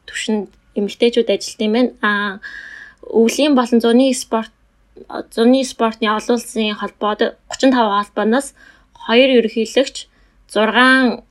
[0.07, 1.92] төвшөнд эмэгтэйчүүд ажилт юм байна.
[2.03, 2.11] А
[3.03, 4.53] өвлийн болон зуны спорт
[5.35, 7.20] зуны спортын олон улсын холбоод
[7.52, 8.54] 35 холбооноос
[9.09, 9.96] 2 ерөнхийлөгч
[10.52, 11.22] 6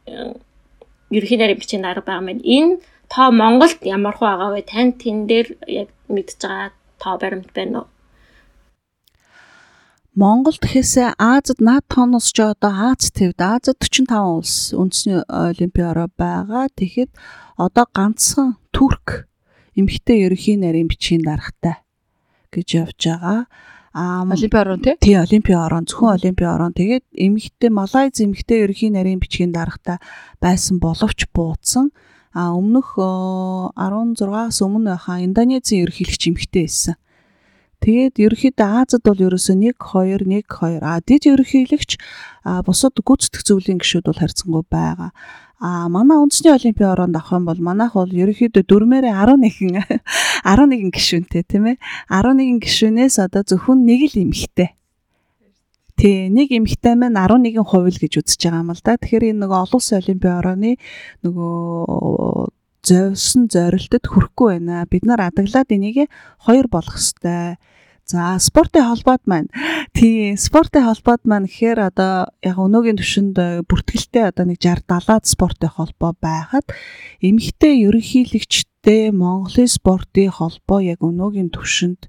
[1.11, 2.41] ерөнхий нарийн бичгийн дарга байгаа юм.
[2.43, 4.61] Энэ тоо Монголд ямар хөө байгаа вэ?
[4.71, 7.87] Танд тэн дээр яг мэдж байгаа тоо баримт байна уу?
[10.15, 16.71] Монголд гэхээсээ Азад наад тооноос ч одоо Аз твд Азад 45 улс үндэсний олимпиараа байгаа.
[16.71, 17.11] Тэгэхэд
[17.59, 19.27] одоо ганцхан Турк
[19.75, 21.84] эмэгтэй ерөнхий нарийн бичгийн даргатай
[22.55, 23.45] гэж явж байгаа.
[23.95, 24.95] Аа Олимпийн орон тий?
[24.99, 26.73] Тий, Олимпийн орон, зөвхөн Олимпийн орон.
[26.75, 30.03] Тэгээд эмэгтэй Малайз эмэгтэй ерөнхий нарийн бичгийн даргатай
[30.43, 31.95] байсан боловч буудсан.
[32.35, 36.95] А өмнөх 16-аас өмнө байхаа Индонезийн ерөнхийлөгч эмэгтэй байсан.
[37.85, 42.01] Тэгээд ерөөхдөө Азад бол ерөөсөө 1 2 1 2 а дид ерөнхийлөгч
[42.65, 45.13] бусад гүйцэтгэх зөвлөлийн гишүүд бол харьцангуй байгаа.
[45.61, 49.85] А манай үндэсний олимпийн ороонд авах юм бол манайх бол ерөөхдөө дөрмээрээ 11
[50.49, 51.77] 11 гишүүнтэй тийм ээ.
[52.09, 54.73] 11 гишүүнээс одоо зөвхөн нэг л эмэгтэй.
[55.93, 58.97] Тий, нэг эмэгтэй маань 11% л гэж үзэж байгаа юм л да.
[58.97, 60.71] Тэгэхээр энэ нөгөө олон улсын олимпийн орооны
[61.21, 64.85] нөгөө зовсон зорилтод хүрэхгүй байна.
[64.85, 66.05] Бид нар адаглаад энийг
[66.45, 67.57] хоёр болох хэвээр
[68.05, 69.49] За спортын холбоод маань.
[69.97, 75.73] Тий спортын холбоод маань гэхээр одоо яг өнөөгийн төвшөнд бүртгэлтэй одоо нэг 60 70-аад спортын
[75.73, 76.69] холбоо байхад
[77.25, 82.05] эмэгтэй ерөнхийлөгчтэй Монголын спортын холбоо яг өнөөгийн төвшөнд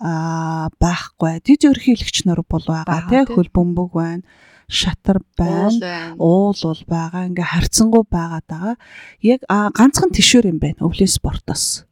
[0.00, 1.44] аа байхгүй.
[1.44, 4.24] Дид ерөнхийлөгч нар бол байгаа тий хөл бөмбөг байна
[4.70, 6.14] шатар байна.
[6.16, 7.26] Уул бол байгаа.
[7.28, 7.46] Ингээ
[8.06, 8.74] байгаад байгаа.
[9.20, 10.86] Яг ганцхан тишүүр юм байна.
[10.86, 11.90] Өвлийн спортоос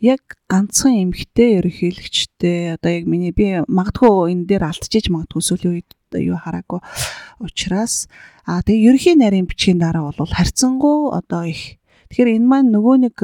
[0.00, 5.90] яг ганцхан эмгтэй ерөнхийлөгчтэй одоо яг миний би магадгүй энэ дээр алдчихж магадгүй сүүлийн үед
[6.20, 6.80] юу хараагүй
[7.40, 8.06] учраас
[8.44, 13.16] а тэгээ ерөнхий нарийн бичгийн дараа бол харьцангуй одоо их тэгэхээр энэ маань нөгөө нэг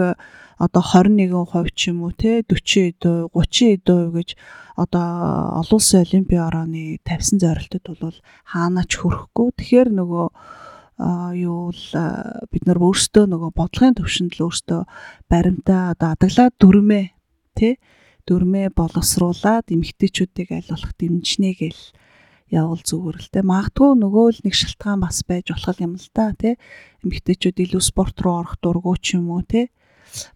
[0.62, 4.28] одоо 21% ч юм уу те 40%, 30% гэж
[4.78, 5.06] одоо
[5.60, 9.48] олон улсын олимпийн орооны тавьсан зорилтод бол хаанаач хүрэхгүй.
[9.58, 10.26] Тэгэхээр нөгөө
[11.34, 11.86] юу л
[12.52, 14.80] бид нар өөрсдөө нөгөө бодлогын төвшөнд л өөрсдөө
[15.26, 17.06] баримтаа одоо адаглаад дүрмээ
[17.58, 17.74] тий
[18.28, 21.80] дүрмээ боловсруулад эмгтээчүүдийг аль болох дэмжнэ гэл
[22.52, 26.36] явал зүгээр л те магадгүй нөгөө л нэг шалтгаан бас байж болох юм л да
[26.36, 26.60] те
[27.00, 29.72] эмгтээчүүд илүү спорт руу орох дурггүй ч юм уу те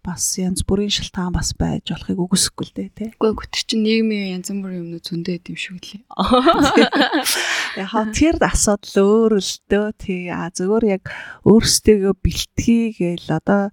[0.01, 3.09] бас янз бүрийн шалтгаан бас байж болохыг үгүйсэхгүй л дээ тий.
[3.21, 6.01] Үгүй гүт чинь нийгмийн янз бүрийн юмнууд зөндөө идэв шүү лээ.
[7.85, 10.33] Яха тэр асуудал өөр л дөө тий.
[10.33, 11.13] А зөвөр яг
[11.45, 13.69] өөрсдөө бэлтгий гээл одоо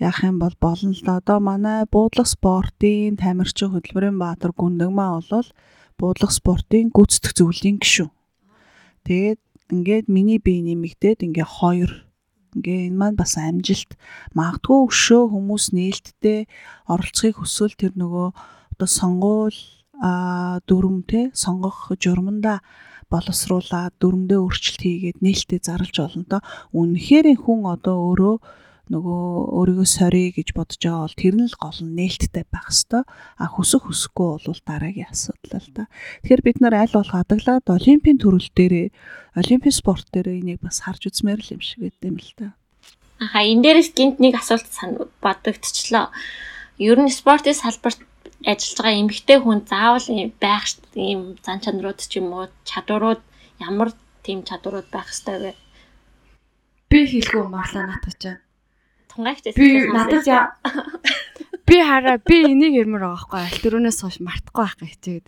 [0.00, 5.48] яах юм бол болно л одоо манай буудлах спортын тамирчин хөтөлбөрийн баатар гүндэгмаа болвол
[5.98, 8.10] буудлах спортын гүйцэтгэх зөвлөлийн гишүүн.
[9.06, 9.40] Тэгээд
[9.72, 11.92] ингээд миний бие нэмэгдээд ингээ хоёр
[12.52, 13.96] Ингээ энэ маань бас амжилт
[14.36, 16.40] магадгүй өшөө хүмүүс нээлттэй
[16.84, 18.28] оролцохыг хүсвэл тэр нөгөө
[18.76, 19.56] одоо сонгуул
[20.68, 22.60] дүрм те сонгох журманда
[23.08, 26.38] боловсруулаад дүрмдээ өөрчлөлт хийгээд нээлттэй зарлж болно то.
[26.76, 28.34] Үнэхээр хүн одоо өөрөө
[28.92, 33.08] нөгөө өөрийгөө сорий гэж бодож байгаа бол тэр нь л гол нь нээлттэй байх хэвээр
[33.40, 35.84] а хүсэх хүсэхгүй бол дараагийн асуудал л да.
[36.20, 38.92] Тэгэхээр бид нар аль болох адаглаад олимпийн төрөл дээрээ
[39.40, 42.52] олимпийн спорт дээрээ энийг бас харж үзмээр л юм шиг байт юм л да.
[43.16, 44.68] Аха энэ дээрээс гинт нэг асуулт
[45.24, 46.12] бодогдчихлоо.
[46.76, 48.04] Ер нь спортын салбарт
[48.44, 53.24] ажиллаж байгаа эмэгтэй хүн заавал байх ийм зан чанарууд ч юм уу чадварууд
[53.56, 55.52] ямар тийм чадварууд байх ёстой вэ?
[56.92, 58.36] Би хэлгүй марлаа натгачаа
[59.12, 60.56] тунгаагч би надад яа?
[61.68, 63.40] Би хараа би энийг ярмаар байгаа байхгүй.
[63.46, 65.26] Аль төрөнөөс хойш мартахгүй байх хичээгээд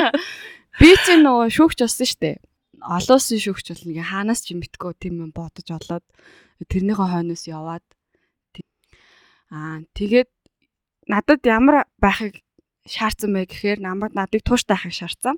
[0.80, 2.30] би чи нөгөө шүүгч болсон штэ
[2.82, 6.04] олон улсын шүүгч бол нэг хаанаас ч мэдгүй тийм юм бодож олоод
[6.66, 7.86] тэрнийхээ хойноос яваад
[9.54, 10.30] аа тэгээд
[11.06, 12.42] надад ямар байхыг
[12.86, 15.36] шаардсан бэ гэхээр намайг надыг тууштай байхыг шаардсан.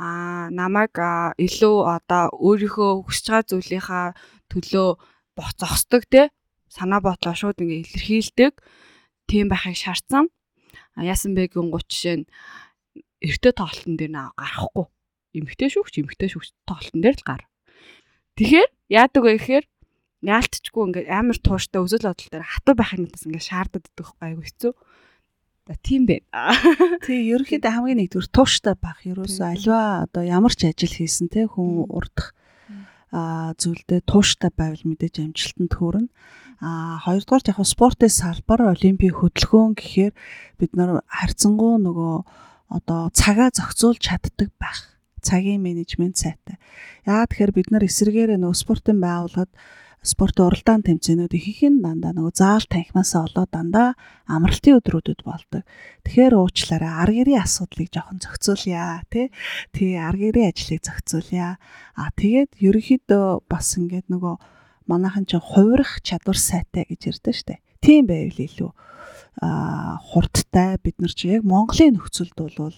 [0.00, 0.96] Аа намайг
[1.36, 4.06] илүү одоо өөрийнхөө хүсэж байгаа зүйлийнхаа
[4.48, 4.88] төлөө
[5.36, 6.30] боцохсдог те
[6.70, 8.54] санаа бодлоо шууд ингээ илэрхийлдэг
[9.30, 10.30] тийм байхыг шаардсан.
[10.94, 12.26] А яасан бэ гин 30 жишээ нь
[13.22, 14.86] эртөө тоглолтын дээр наа гарахгүй.
[15.34, 17.42] Эмхтэй шүүгч эмхтэй шүүгч тоглолтын дээр л гар.
[18.38, 19.64] Тэгэхээр яадаг вэ гэхээр
[20.24, 24.72] яалтчгүй ингээ амар тууштай өсөл бодол дээр хатуу байхыг надаас ингээ шаарддаг байхгүй айгу хэцүү.
[25.64, 26.26] За тийм бэ.
[27.04, 29.00] Тий, ерөнхийдөө хамгийн нэгдүгээр тууштай байх.
[29.08, 32.36] Ерөөсөө альва одоо ямар ч ажил хийсэн те хүн урдах
[33.14, 36.10] зүйлдээ тууштай байвал мэдээж амжилтанд хүрнэ.
[36.58, 40.12] А хоёрдугаар яг спортын салбар олимпийн хөдөлгөөн гэхээр
[40.58, 42.16] бид нар харьцангуй нөгөө
[42.74, 44.98] одоо цагаа зохицуулж чаддаг байх.
[45.22, 46.58] Цагийн менежмент сайтай.
[47.06, 49.52] Яагаад тэгэхээр бид нар эсэргээрээ нөгөө спортын байгууллагад
[50.04, 53.88] спортын уралдаан тэмцээнүүд ихэнх нь дандаа нөгөө заал танхимаасаа олоод дандаа
[54.28, 55.64] амралтын өдрүүдэд болдог.
[56.04, 59.32] Тэгэхээр уучлаарай ар гэрийн асуудлыг жоохон зохицуулъя тий.
[59.72, 61.56] Тий ар гэрийн ажлыг зохицуулъя.
[61.96, 64.34] А тэгээд ерөнхийдөө бас ингээд нөгөө
[64.92, 67.64] манайхан ч хувирах чадвар сайтай гэж ярьдаа штэ.
[67.80, 68.70] Тийм байвал илүү
[69.40, 72.76] а хурдтай бид нар чи яг Монголын нөхцөлд бол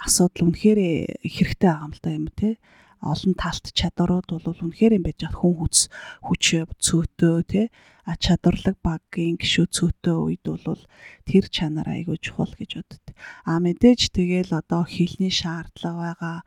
[0.00, 0.80] асуудал үнэхээр
[1.22, 2.56] хэрэгтэй байгаа юм л да юм тий
[3.04, 5.76] олон талт чадварууд бол үнэхээр юм байж байгаа хүн хүч
[6.24, 6.44] хүч
[6.80, 7.66] цөөтөө тий
[8.04, 10.82] а чадварлаг багийн гişүү цөөтөө үед бол
[11.24, 13.14] тэр чанар айгүй чухал гэж боддог.
[13.48, 16.38] А мэдээж тэгэл одоо хилний шаардлага байгаа.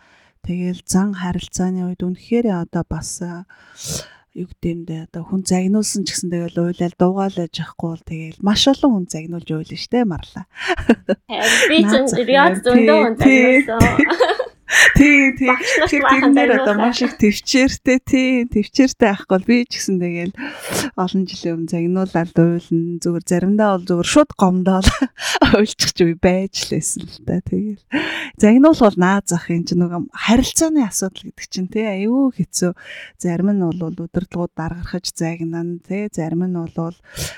[0.46, 3.18] Тэгэл зан харилцааны үед үнэхээр одоо бас
[4.38, 8.70] юу гэмдэ одоо хүн загнуулсан ч гэсэн тэгэл уйлал дуугаал яж ахгүй бол тэгэл маш
[8.70, 10.46] олон хүн загнуулж уйлна штэ марлаа.
[11.74, 14.57] Би ч яг зөндөө хүн загнуулсан.
[14.96, 15.56] Тийм тийм.
[15.88, 20.36] Тэр тэрнэр одоо маш их төвчээртэй тийм төвчээртэй ахгүй би ч гэсэн тэгэл
[21.00, 23.00] олон жилийн өмнө загнуулаад уйлна.
[23.00, 24.90] Зүгээр заримдаа бол зүгээр шууд гомдоол.
[25.56, 27.84] Уйлчих ч үе байж лээсэн л та тэгэл.
[28.36, 31.88] Загнуул бол наад зах юм чинь нэг харилцааны асуудал гэдэг чинь тий.
[31.88, 32.76] Аюу хэцүү.
[33.16, 36.12] Зарим нь бол өдөрлгүүд даргархаж загнана тий.
[36.12, 36.96] Зарим нь бол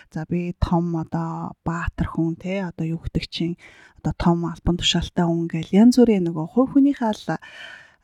[0.09, 2.65] за би том одоо баатар хүн тий.
[2.65, 3.55] Одоо юу гэдэг чинь
[3.99, 7.37] одоо том албан тушаалтай хүн гэл янз бүрийн нөгөө хувь хүнийхээ л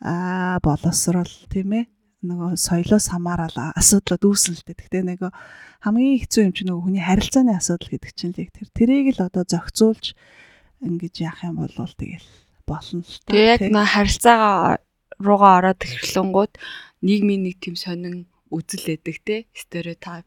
[0.03, 1.85] аа боловсрол тийм ээ
[2.25, 4.75] нөгөө соёлоос хамаарал асуудлууд үүснэ л дээ.
[4.75, 5.31] Гэхдээ нөгөө
[5.85, 9.43] хамгийн хэцүү юм чинь нөгөө хүний харилцааны асуудал гэдэг чинь л тэр тэрийг л одоо
[9.45, 10.05] зохицуулж
[10.81, 12.29] ингэж яах юм бол тэгэл
[12.65, 13.29] болно л та.
[13.29, 14.53] Тэгээ яг нөгөө харилцаагаа
[15.21, 16.53] руугаа ороод эхлэнгууд
[17.05, 20.25] нийгмийн нэг тийм сонин үзэл өгдөг те стереотип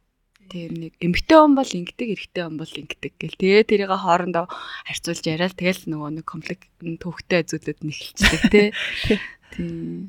[0.48, 3.37] Тийм нэг эмгтэй хүн бол ингэдэг, эрэгтэй хүн бол ингэдэг гэл.
[3.37, 4.48] Тэгээ тэрийг хоорондоо
[4.88, 8.68] харьцуулж яриад тэгэл нөгөө нэг конфликт төвхтэй зүйлүүд нэхэлцдэг тий.
[9.52, 10.08] Тийм.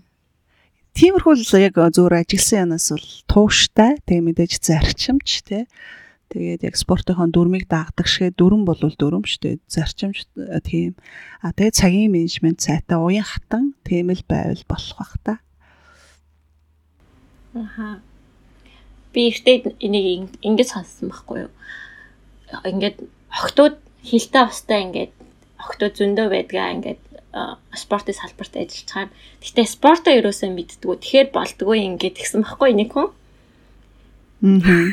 [0.96, 5.64] Тиймэрхүү л яг зүгээр ажигласан янаас бол тууштай, тэгээ мэдээж зарчимч тий.
[6.32, 9.56] Тэгээд яг спортынхон дүрмийг дагдаг шигэ дүрм бол дүрм шүү дээ.
[9.66, 10.30] Зарчимч
[10.64, 10.94] тийм.
[11.42, 15.34] А тэгээд цагийн менежмент сайтай уян хатан тийм л байвал болох бах та.
[17.58, 18.06] Аха
[19.14, 21.52] би ихтэй энийг ингэж сонссон байхгүй юу.
[22.66, 22.98] Ингээд
[23.30, 25.14] охтууд хилтэй устай ингээд
[25.60, 27.02] охтууд зөндөө байдгаа ингээд
[27.78, 29.10] спортын салбарт ажиллаж чагаар.
[29.42, 30.96] Гэтэ спортоо ерөөсөө мэддгүү.
[30.98, 33.14] Тэгэхээр болдгоо ингээд гисэн байхгүй нэг хүн.
[34.42, 34.90] Аа.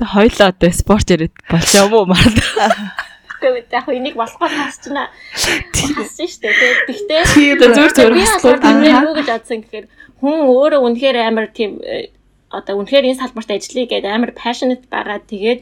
[0.00, 2.06] Тэ хоёлоо одоо спорт яриад болж юм уу
[3.40, 3.60] марлаа.
[3.60, 5.08] Гэхдээ яг энийг болохгүй хасчихна.
[5.32, 6.84] Хассан шүү дээ.
[6.86, 7.22] Тэгтээ
[7.64, 8.58] зүгээр зүгээр хаслуу.
[8.60, 9.86] Тэрний юу гэж бодсон гэхээр
[10.20, 12.12] хүн өөрөө үнэхээр амар тийм э,
[12.52, 15.18] одоо үнэхээр энэ салбарт ажиллая гэдэг амар passionate байгаа.
[15.24, 15.60] Тэгээд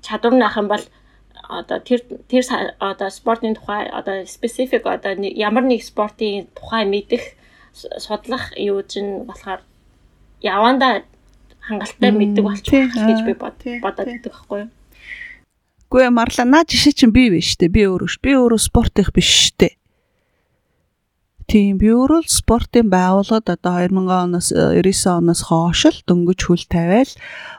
[0.00, 0.84] чадвар нь ах юм бол
[1.52, 2.42] одоо тэр тэр
[2.80, 7.36] одоо спортын тухай одоо specific одоо ямар нэг спортын тухай мэдэх
[7.72, 9.60] судлах юу чинь болохоор
[10.40, 11.04] яванда
[11.60, 14.70] хангалттай мэддэг болчих гэж би бодоод байдаг байхгүй юу.
[15.92, 17.68] Үгүй марла наа жишээ чинь би биш үү?
[17.68, 18.16] Би өөрөө ш.
[18.24, 19.76] Би өөрөө спорт их биш штэ.
[21.44, 26.64] Тийм би өөрөө л спортын байгууллагад одоо 2000 оноос 99 оноос хойш л дөнгөж хүл
[26.64, 27.12] тавиал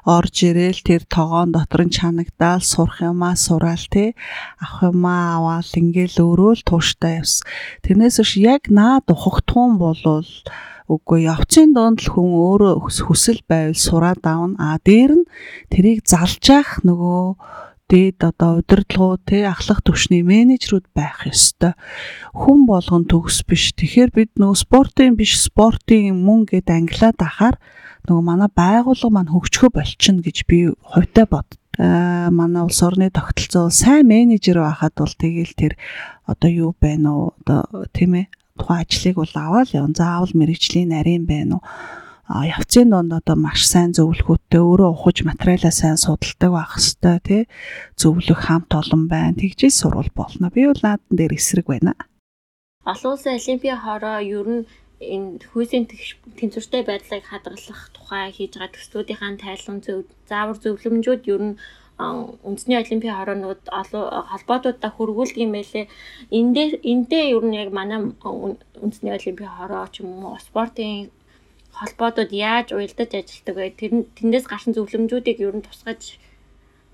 [0.10, 4.18] орж ирээл тэр тогоон дотор нь чанагдаал сурах юмаа сураал те
[4.58, 7.46] авах юмаа аваал ингээл өөрөө л тууштай явс.
[7.86, 10.26] Тэрнээс биш яг наад ухагтхуун болвол
[10.90, 14.58] үгүй явцын донд л хүн өөрөө хүсэл байвал сураад аавна.
[14.58, 15.30] А дээр нь
[15.70, 17.62] тэрийг залж явах нөгөө
[17.94, 21.78] дээд одоо удирдлагууд те ахлах төвшний менежерүүд байх ёстой.
[22.34, 23.70] Хүн болгон төгс биш.
[23.78, 27.62] Тэгэхээр бид нөгөө спортын биш спортын мөн гэд англиад ахаар
[28.10, 31.46] нөгөө манай байгууллага маань хөгжихөө болчихно гэж би хувьтай бод.
[31.78, 35.74] Аа манай улс орны тогтолцоо сайн менежер байхад бол тэгэл тэр
[36.26, 38.26] одоо юу байна уу одоо тийм ээ
[38.58, 39.94] тухайн ажлыг бол аваад явна.
[39.94, 41.64] Заавал мэрэгжлийн нарийн байна уу?
[42.30, 47.42] Явцын донд одоо маш сайн зөвлөхөөтэй өөрөө ухаж материалаа сайн судалдаг байх хэвээр тий
[48.00, 49.36] зөвлөх хамт олон байна.
[49.36, 50.48] Тэгжээс сурвал болно.
[50.48, 51.94] Би бол наадан дээр эсрэг байна.
[52.88, 54.64] Олон улсын олимпийн хороо ер нь
[55.04, 55.84] энэ хүйсийн
[56.40, 61.56] тэнцвэртэй байдлыг хадгалах тухай хийж байгаа төслүүдийн тайлан зөв заавар зөвлөмжүүд ер нь
[62.00, 65.86] үндэсний олимпийн хороонууд холбоотуудаа хөргүүлдэг юм байлээ.
[66.40, 68.00] Эндээ эндээ ер нь яг манай
[68.80, 71.12] үндэсний олимпийн хороо ч юм уу спортын
[71.80, 73.70] холбоотууд яаж уялдаж ажилладаг вэ?
[73.80, 76.22] Тэр тэндээс гарсан зөвлөмжүүдийг ер нь тусгаж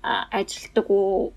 [0.02, 1.32] ажилладаг уу?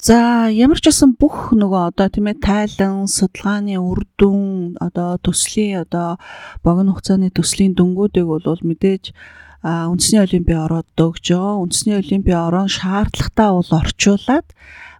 [0.00, 5.84] За ямар ч байсан бүх нөгөө одоо тийм ээ тайлан судалгааны үр дүн одоо төслийн
[5.84, 6.16] одоо
[6.64, 9.12] богино хугацааны төслийн дүнгуудыг бол мэдээж
[9.60, 11.60] үндэсний олимпийн ороод өгжөө.
[11.60, 14.48] Үндэсний олимпийн орон шаардлагатай бол орчуулад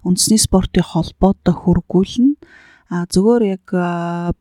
[0.04, 2.36] үндэсний спортын холбоотой хөргүүлнэ
[2.90, 3.70] А зөвөр яг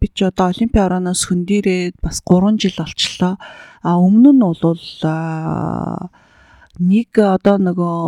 [0.02, 3.38] би ч одоо Олимпийн орооноос хөндөрөөд бас 3 жил болчлоо.
[3.86, 4.82] А өмнө нь бол
[6.82, 8.00] нэг одоо нөгөө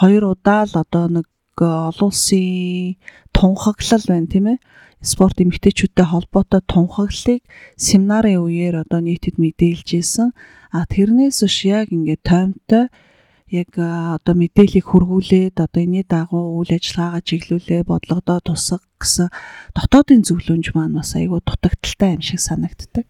[0.00, 1.28] хоёр удаа л одоо нэг
[1.60, 2.96] олон улсын
[3.36, 4.58] тунхаглал байна тийм ээ.
[5.04, 7.44] Спорт эмэгтэйчүүдтэй холбоотой тунхаглалыг
[7.76, 10.32] семинарын үеэр одоо нийтэд мэдээлж исэн.
[10.72, 12.88] А тэрнээс биш яг ингээд тоймтой
[13.50, 19.28] яг одоо мэдээллийг хургуулээд одоо энэний дагуу үйл ажиллагаагаа чиглүүлээ бодлогодоо тусах гэсэн
[19.72, 23.06] дотоодын зөвлөмж маань бас айгүй дутагдaltaй юм шиг санагддаг.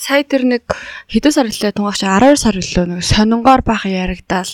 [0.00, 0.64] Сая тэр нэг
[1.12, 4.48] хэдэн сар илээ тунгаач 12 сар илээ нэг сонингоор бах яригдаал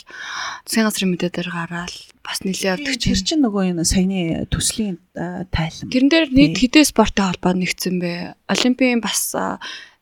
[0.67, 1.97] засгийн газрын мэдээ дээр гараал
[2.27, 3.15] бас нэлээ явдаг чинь.
[3.15, 5.87] Чинь нөгөө энэ саяны төслийн тайлан.
[5.87, 8.35] Тэрэн дээр нийт хэдэн спортын холбоо нэгдсэн бэ?
[8.51, 9.39] Олимпийн бас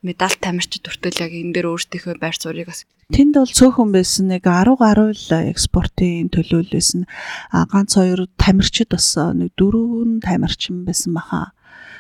[0.05, 4.49] медаль тамирчид хүртэл яг энэ дээр өөрсдийнхөө байр суурийг бас Тэнд бол цөөхөн байсан нэг
[4.49, 7.05] 10 гаруй л экспортын төлөөл байсан.
[7.53, 11.53] А ганц хоёр тамирчид бас нэг дөрвөн тамирчин байсан баха.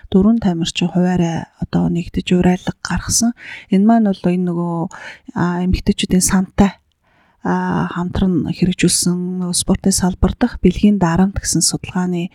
[0.08, 3.36] Дөрвөн тамирчин хуваарай одоо нэгдэж урайлаг гаргасан.
[3.68, 4.76] Энэ маань бол энэ нөгөө
[5.68, 6.72] эмэгтэйчүүдийн сантай
[7.44, 12.32] хамтран хэрэгжүүлсэн спортын салбар дах бэлгийн дарамт гэсэн судалгааны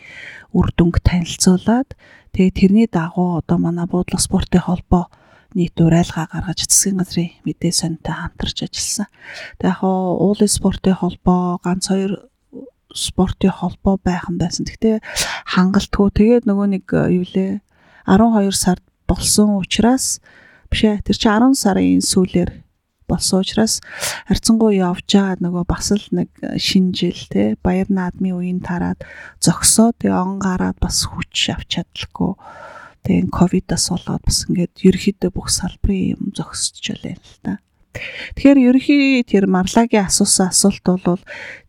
[0.54, 1.98] үр дүнг танилцуулаад
[2.38, 5.10] тэгээ тэрний дагуу одоо манай буудлах спортын холбоо
[5.58, 9.08] нийт урайлгаа гаргаж засгийн газрын мэдээ сонтой хамтарч ажилласан.
[9.58, 12.30] Тэгээ яг уулын спортын холбоо ганц хоёр
[12.94, 14.66] спортын холбоо байх юм байсан.
[14.66, 15.02] Гэхдээ
[15.50, 17.62] хангалтгүй тэгээд нөгөө нэг э, юу лээ
[18.06, 20.22] 12 сард болсон учраас
[20.70, 22.52] биш ээ тэр чинь 10 сарын сүүлээр
[23.10, 23.82] болсон учраас
[24.30, 29.02] харьцангуй явж байгаа нөгөө бас л нэг э, шинэ жил те баяр наадмын үеийн тараад
[29.42, 32.38] зогсоо тэгээ он гараад бас хүч авч чадлаггүй
[33.10, 37.58] Тэгээ ковидос болоод бас ингээд ерөөхдөө бүх салбарын юм байна л та.
[38.38, 41.18] Тэгэхээр ерөнхий тэр марлагийн асуусан асуулт бол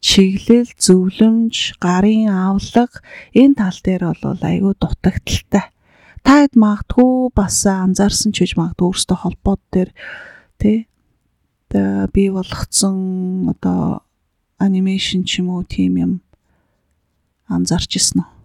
[0.05, 3.01] чиглэл, зөвлөмж, гарын авлага
[3.32, 5.72] энэ тал дээр бол айгүй дутагдaltaй.
[6.20, 9.91] Та хэд магадгүй бас анзаарсан ч гэж магадгүй өөрсдөө холбоод дээр
[10.61, 10.93] тий
[11.72, 14.05] би болгоцсон одоо
[14.61, 16.12] анимашн ч юм уу тийм юм
[17.49, 18.39] анзаарч ирсэн үү?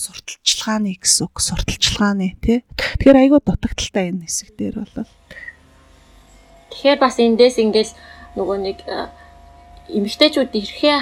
[0.00, 2.64] Сурталчилгааны гэсэн үг сурталчилгааны тий.
[2.72, 5.08] Тэгэхээр айгүй дутагдaltaй энэ хэсэг дээр бол.
[6.72, 7.92] Тэгэхээр бас эндээс ингээл
[8.40, 8.78] нөгөө нэг
[9.90, 10.98] эмэгтэйчүүд эрхээ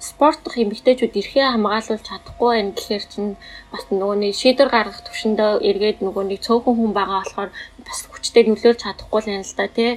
[0.00, 3.32] спортлох эмэгтэйчүүд эрхээ хамгаалуулж чадахгүй байх гэхээр чинь
[3.72, 7.50] бас нөгөө нэг шийдвэр гаргах төвшөндөө эргээд нөгөө нэг цөөхөн хүн байгаа болохоор
[7.84, 9.92] бас хүчтэй нөлөөлж чадахгүй л юм л да тий.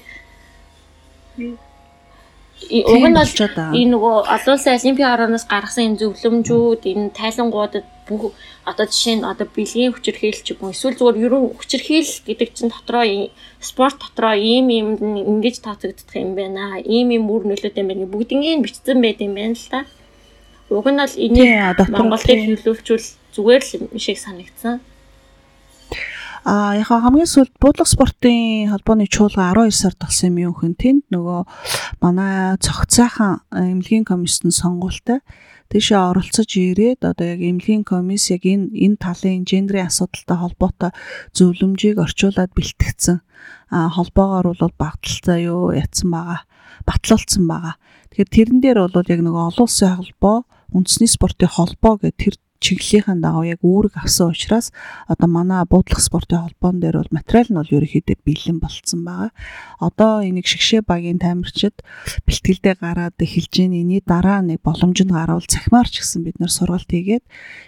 [2.92, 3.32] Уг нь бол
[3.80, 8.34] энэ нөгөө олон улсын олимпийн орооноос гаргасан энэ зөвлөмжүүд энэ тайлангуудад бүх
[8.66, 13.30] одоо жишээ нь одоо бэлгийн хүчирхийлэл ч юм эсвэл зүгээр ерөн хүчирхийлэл гэдэг чинь дотроо
[13.60, 16.80] спорт дотроо ийм ийм ингэж тооцогддог юм байна.
[16.82, 18.06] Ийм ийм үр нөлөөтэй юм байна.
[18.06, 19.86] Бүгднийг бичсэн байт юм байна л та.
[20.70, 24.82] Уг нь бол энийг Монголыг хөвлөвчүүл зүгээр л шиг санагдсан.
[26.46, 31.10] А яхаа хамгийн сүүлд буудлага спортын холбооны чуулга 12 сард болсон юм юу хин тэнд
[31.10, 31.42] нөгөө
[32.06, 35.26] манай цогцойхон эмнэлгийн комиссийн сонгуультай
[35.72, 40.92] тийшээ оролцож ирээд одоо яг эмнэлгийн комисс яг энэ энэ талын гендрийн асуудалтай холбоотой
[41.34, 43.22] зөвлөмжийг орчуулад бэлтгэсэн.
[43.74, 46.42] А холбоогоор бол багталцаа юу ятсан байгаа.
[46.86, 47.76] Батлуулсан байгаа.
[48.14, 50.38] Тэгэхээр тэрэн дээр бол яг нэг олон улсын холбоо
[50.76, 52.36] үндэсний спортын холбоо гэх тэр
[52.66, 54.74] чиглэлийнхэн дагуу яг үүрэг авсан учраас
[55.06, 59.32] одоо манай буудлах спортын холбоон дээр бол материал нь бол ерөөхдөө бэлэн болцсон байгаа.
[59.78, 61.86] Одоо энийг шигшээ багийн тамирчид
[62.26, 66.90] бэлтгэлдээ гараад эхэлж гин эний дараа нэг боломжинд гарвал цахимаар ч гэсэн бид нэр сургалт
[66.90, 67.26] хийгээд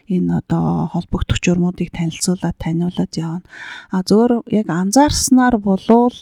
[0.09, 3.45] энэ одоо холбогдох журмуудыг танилцуулаад таниулаад явна.
[3.93, 6.17] А зөвөр яг анзаарснаар болвол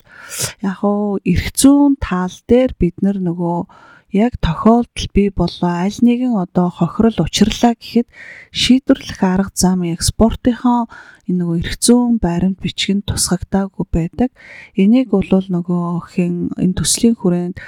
[0.59, 6.71] яг хуу эрх зүүн тал дээр бид нөгөө яг тохиолдол бий болоо аль нэгэн одоо
[6.71, 8.07] хохирол учрлаа гэхэд
[8.55, 10.87] шийдвэрлэх арга зам яг спортынхаа
[11.27, 14.31] энэ нөгөө эрх зүйн баримт бичгэнд тусгагдаагүй байдаг.
[14.79, 17.59] Энийг бол нөгөө хэн энэ төслийн хүрээнд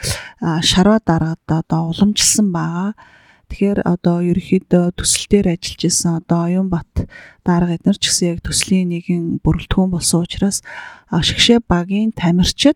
[0.63, 2.95] шараа дараад одоо уламжилсан байгаа.
[3.51, 7.11] Тэгэхээр одоо ерөөхдөө төсөл дээр ажиллаж исэн одоо Оюнбат
[7.43, 10.63] дарга эднэр ч гэсэн яг төслийн нэгэн бүрэлдэхүүн болсон учраас
[11.11, 12.75] шгшээ багийн тамирчид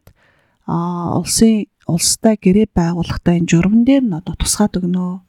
[0.64, 5.22] а улсын улстай гэрээ байгуулахдаа энэ журам дээр нь одоо тусгаад өгнө.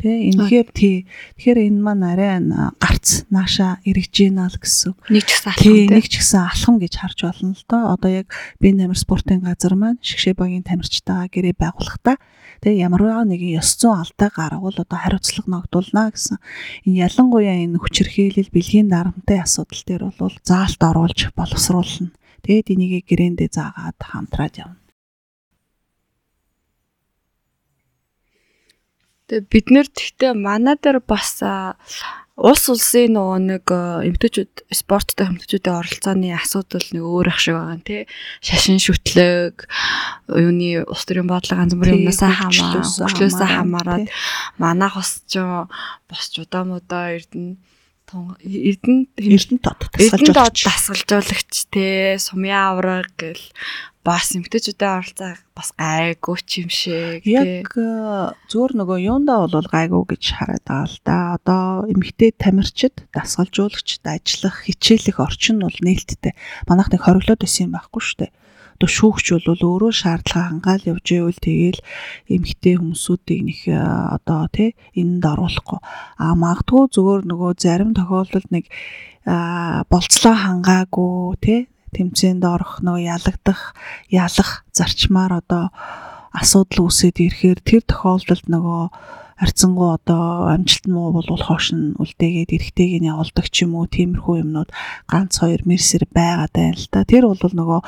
[0.00, 1.04] Тэ энэхээр тий.
[1.36, 2.40] Тэгэхээр энэ маань арай
[2.80, 4.96] гарц нааша эргэж гинэ л гэсэн.
[5.12, 5.84] Нэг ч гэсэн алхам тий.
[5.92, 7.82] Нэг ч гэсэн алхам гэж харж болно л доо.
[8.00, 12.16] Одоо яг би намир спортын газар маань шгшээ багийн тамирчтайгаа гэрээ байгуулахдаа
[12.64, 16.40] тэг ямарваа нэгэн ёс зүйн алдаа гаргавал одоо хариуцлага ногдуулна гэсэн.
[16.88, 22.16] Энэ ялангуяа энэ хүчирхийлэл бэлгийн дарамттай асуудал дээр бол заалт оруулж боловсруулна.
[22.40, 24.79] Тэгээд энийг гэрээндээ заагаад хамтраад явна.
[29.30, 31.38] Тэгээ бид нэр тэгтээ манай дээр бас
[32.40, 38.10] улс улсын нөгөө нэг эмгтээчүүд спорттой эмгтээчүүдийн оролцооны асуудал нэг өөр их шиг байгаа нэ
[38.42, 39.70] шашин шүтлэг
[40.34, 44.08] юуны улс төрийн бодлого ганц бүрийн юмнасаа хамаа хөшлөөсөө хамаарад
[44.58, 45.38] манайх бас ч
[46.10, 47.60] босч удаа мудаа эрдэнэ
[48.10, 49.86] Эрдэнэ Эрдэнэ дод
[50.66, 52.18] дасгалжуулагч те.
[52.18, 53.38] Сумья авраг гэл
[54.10, 60.02] бас эмгтээчүүдийн оролцоо бас гайгүй ч юм шиг яг э, зүгээр нөгөө юундаа бол гайгүй
[60.10, 61.16] гэж хараад байгаа л да.
[61.38, 66.34] Одоо эмгтээ тамирчид дасгалжуулагчд ажиллах хичээлэх орчин бол нээлттэй.
[66.66, 68.32] Манайх нэг хориглоод байсан юм байхгүй шүү дээ
[68.80, 71.80] одоо шүүгч бол өөрөө шаардлага хангаал явж ивэл тэгээл
[72.32, 73.76] эмгтэй хүмүүсүүдийг нэг э,
[74.16, 75.80] одоо тий энэнд оруулахгүй
[76.16, 78.72] а магадгүй зүгээр нөгөө зарим тохиолдолд нэг
[79.92, 81.60] болцлоо хангаагүй тий
[81.94, 83.74] тэмцээнд орох нөгөө ялагдах
[84.10, 85.64] ялах зарчмаар одоо
[86.30, 88.82] асуудал үүсээд ирэхээр тэр тохиолдолд нөгөө
[89.40, 94.44] харьцангуй одоо амжилт муу бол хоош нь үлдээгээд эргэтэйг нь явуулдаг ч юм уу тиймэрхүү
[94.44, 94.68] юмнууд
[95.08, 97.08] ганц хоёр мерсэр байгаад байна л да.
[97.08, 97.80] Тэр бол нөгөө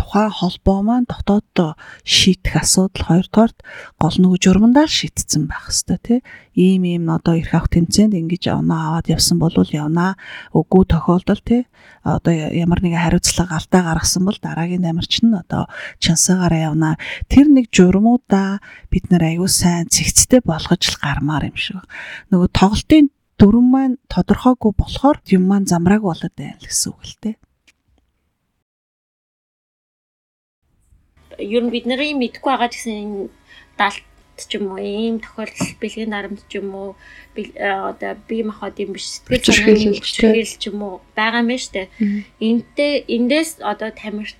[0.00, 1.76] тухайн холбоо маань дотооддоо
[2.08, 3.58] шийдэх асуудал хоёрдугаарт
[4.00, 6.18] гол нөгөө журмандаа шийдсэн байх хэвээр тий.
[6.54, 10.14] Ийм ийм одоо ирэх авах тэмцээнд ингэж оноо аваад явсан бол явнаа.
[10.54, 11.66] Үгүй тохиолдол тий.
[12.06, 15.66] Одоо ямар нэгэн хариуцлага алдаа гаргасан бол дараагийн амирч нь одоо
[15.98, 16.94] чансаагаараа явнаа.
[17.26, 21.82] Тэр нэг журмуудаа бид нар аягүй сайн цэгцтэй болгож л гармаар юм шиг.
[22.30, 27.18] Нөгөө тоглолтын дүрм маань тодорхойгүй болохоор юм маань замрааг болоод байна л гэсэн үг л
[27.18, 27.36] дээ.
[31.42, 33.26] Ер нь бид нарын мэдгүй байгаа гэсэн
[33.74, 34.06] далт
[34.38, 36.90] ч юм уу ийм тохиолдол бэлгийн дарамт ч юм уу
[37.34, 41.90] одоо бие махбод юм биш сэтгэл санааны хичээл ч юм уу байгаа юм байна штэ.
[42.42, 44.34] Энтэй эндээс одоо тамирч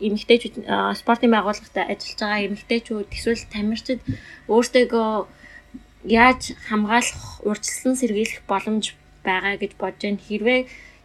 [0.00, 0.64] эмэгтэйчүүд
[1.00, 4.00] спортын байгууллагад ажиллаж байгаа эмэгтэйчүүд эсвэл тамирчид
[4.48, 5.28] өөртөө
[6.04, 10.24] яаж хамгаалах, урьдчилан сэргийлэх боломж байгаа гэж бодож байна.
[10.24, 10.60] Хэрвээ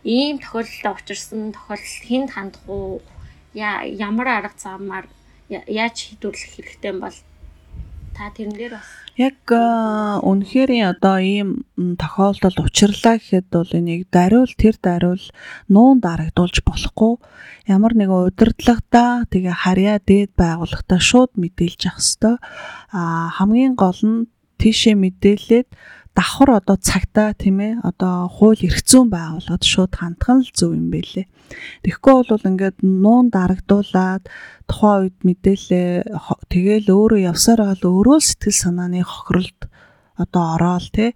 [0.08, 3.02] ийм тохиолдолд учирсан тохиолдолд хүнд хандах уу?
[3.54, 5.06] Ямар арга замаар
[5.50, 7.18] яаж шийдвэрлэх хэрэгтэй бол
[8.16, 11.64] та тэрэн дээр бас яг үнэхээр одоо ийм
[11.96, 15.24] тохиолдол учрлаа гэхэд бол энийг дариул тэр дариул
[15.72, 17.14] нуун дарагдуулж болохгүй.
[17.68, 22.36] Ямар нэгэн удирдлагада тэгээ харьяа дээд байгууллагата шууд мэдээлж явах хэвээр
[22.92, 24.28] а хамгийн гол нь
[24.60, 25.68] тийшээ мэдээлээд
[26.16, 30.72] давхар одоо цагтаа тийм ээ одоо хууль эрх зүйн байгууллагад шууд хандах нь л зөв
[30.72, 31.28] юм байлээ.
[31.84, 34.24] Тэгэхгүй бол ингээд нуун дарагдуулаад
[34.66, 35.92] тухайн үед мэдээлээ
[36.48, 39.60] тэгээл өөрөө явсаар байгаа өөрөө сэтгэл санааны хохиролд
[40.16, 41.12] одоо ороод тий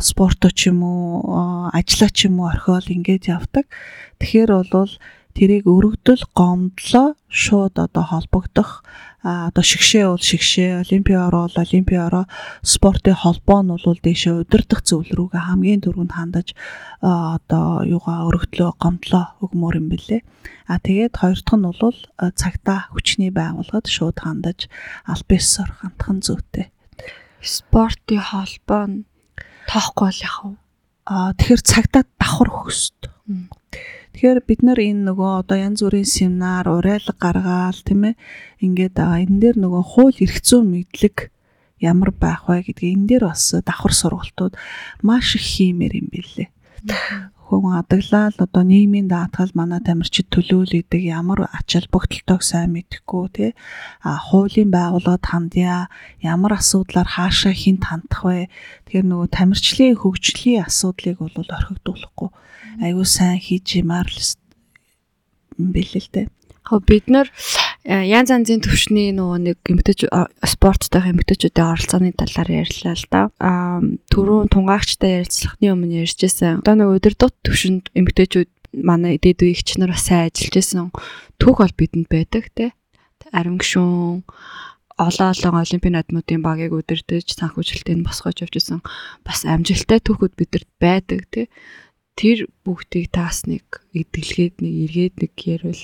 [0.00, 3.70] спорто ч юм уу ажиллаа ч юм уу орхиол ингээд явдаг.
[4.18, 4.92] Тэгэхээр бол
[5.36, 8.82] тэрийг өргөдөл гомдлоо шууд одоо холбогдох
[9.24, 12.24] а одоо шигшээ бол шигшээ олимпиа ороо бол олимпиа ороо.
[12.60, 16.52] Спортын холбоо нь бол дэшээ удирдах зөвлөл рүүгээ хамгийн дөрөнд хандаж
[17.00, 20.20] одоо юугаа өргөдлөө гомдлоо өгмөр юм бэлээ.
[20.68, 21.98] А тэгээд хоёр дахь нь бол
[22.36, 24.68] цагтаа хүчний байгууллагад шууд хандаж
[25.08, 26.68] албесор хандхан зүйтэй.
[27.40, 28.96] Спортын холбоо нь
[29.72, 30.60] тоохгүй л вэ?
[31.08, 33.08] А тэгэхээр цагтаа давхар өгөхөст
[34.14, 38.20] Тэгэхээр бид нар энэ нөгөө одоо янз бүрийн семинар, уриалга гаргаал тийм ээ
[38.62, 41.34] ингээд энэ дээр нөгөө хууль эрх зүйн мэдлэг
[41.82, 44.54] ямар байх вэ гэдгийг энэ дээр бас давхар сургалтууд
[45.02, 46.48] маш их хиймээр юм билээ.
[47.44, 53.50] Хүн адаглал одоо нийгмийн даатгал манай тамирчид төлөөлөдөг ямар ач холбогдолтойг сайн мэдэхгүй тий?
[54.00, 55.92] А хуулийн байгууллагад хандъя
[56.24, 58.48] ямар асуудлаар хаашаа хинт хандах вэ?
[58.88, 62.28] Тэгэхээр нөгөө тамирчлалын хөгжлийн асуудлыг бол орхигдуулахгүй.
[62.80, 64.32] Аюу сайн хийж юмар л
[65.60, 66.32] дээ.
[66.64, 67.28] Хөө бид нар
[67.84, 70.08] янз янзын төвшний нөгөө нэг эмгтэж
[70.48, 73.20] спорттой эмгтээчүүдийн оролцооны талаар ярьлаа л да.
[73.36, 76.64] Аа түрүүн тунгаагчтай ярилцлагын өмнө ярьжсэн.
[76.64, 80.88] Одоо нэг өдөрдот төвшөнд эмгтээчүүд манай дээд үеигч нар бас сайн ажиллаж байсан.
[81.36, 82.72] Түүх бол бидэнд байдаг те.
[83.36, 84.24] Ариун гişүүн
[84.96, 88.80] олон олон олимпийн надмуудын багийг удирдах санхүүжилтийг босгож явж исэн
[89.26, 91.46] бас амжилттай түүхүүд бидэрт байдаг тий.
[92.16, 95.82] Тэр бүгдийг таас нэг эдгэлгээд нэг эргээд нэг ярил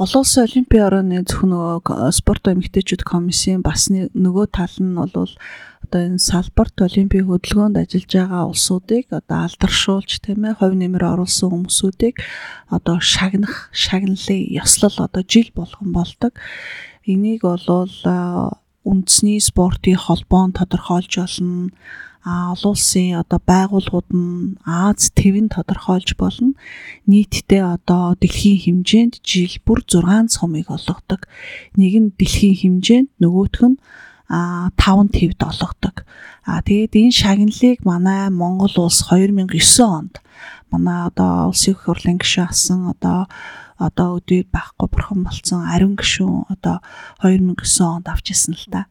[0.00, 6.00] Олон улсын олимпийн орооны зөвхөн нөгөө спорт эмэгтэйчүүд комиссийн бас нөгөө тал нь бол одоо
[6.08, 12.24] энэ салбарт олимпийн хөдөлгөөнд ажиллаж байгаа улсуудыг одоо алдаршуулж тийм ээ хувь нэмэр оруулсан хүмүүсүүдийг
[12.72, 16.32] одоо шагнах, шагналын ёслол одоо жил болгон болдог.
[17.04, 17.60] Энийг бол
[18.88, 21.70] үндэсний спортын холбоо нь тодорхойлж болно
[22.24, 26.54] а олон улсын одоо байгууллагууд нь Аз твэн тодорхойлж болно.
[27.10, 31.26] Нийтдээ одоо дэлхийн хэмжээнд жил бүр 6 цомыг олгодог.
[31.74, 33.78] Нэг нь дэлхийн хэмжээнд нөгөөх нь
[34.30, 36.06] а 5 твд олгодог.
[36.46, 40.22] А тэгээд энэ шагналыг манай Монгол улс 2009 онд
[40.70, 43.26] манай одоо улсын их хурлын гишүүн асан одоо
[43.88, 46.78] одоо өдөө байхгүй бурхан болсон ариун гишүүн одоо
[47.22, 48.86] 2009 онд авч ирсэн л та.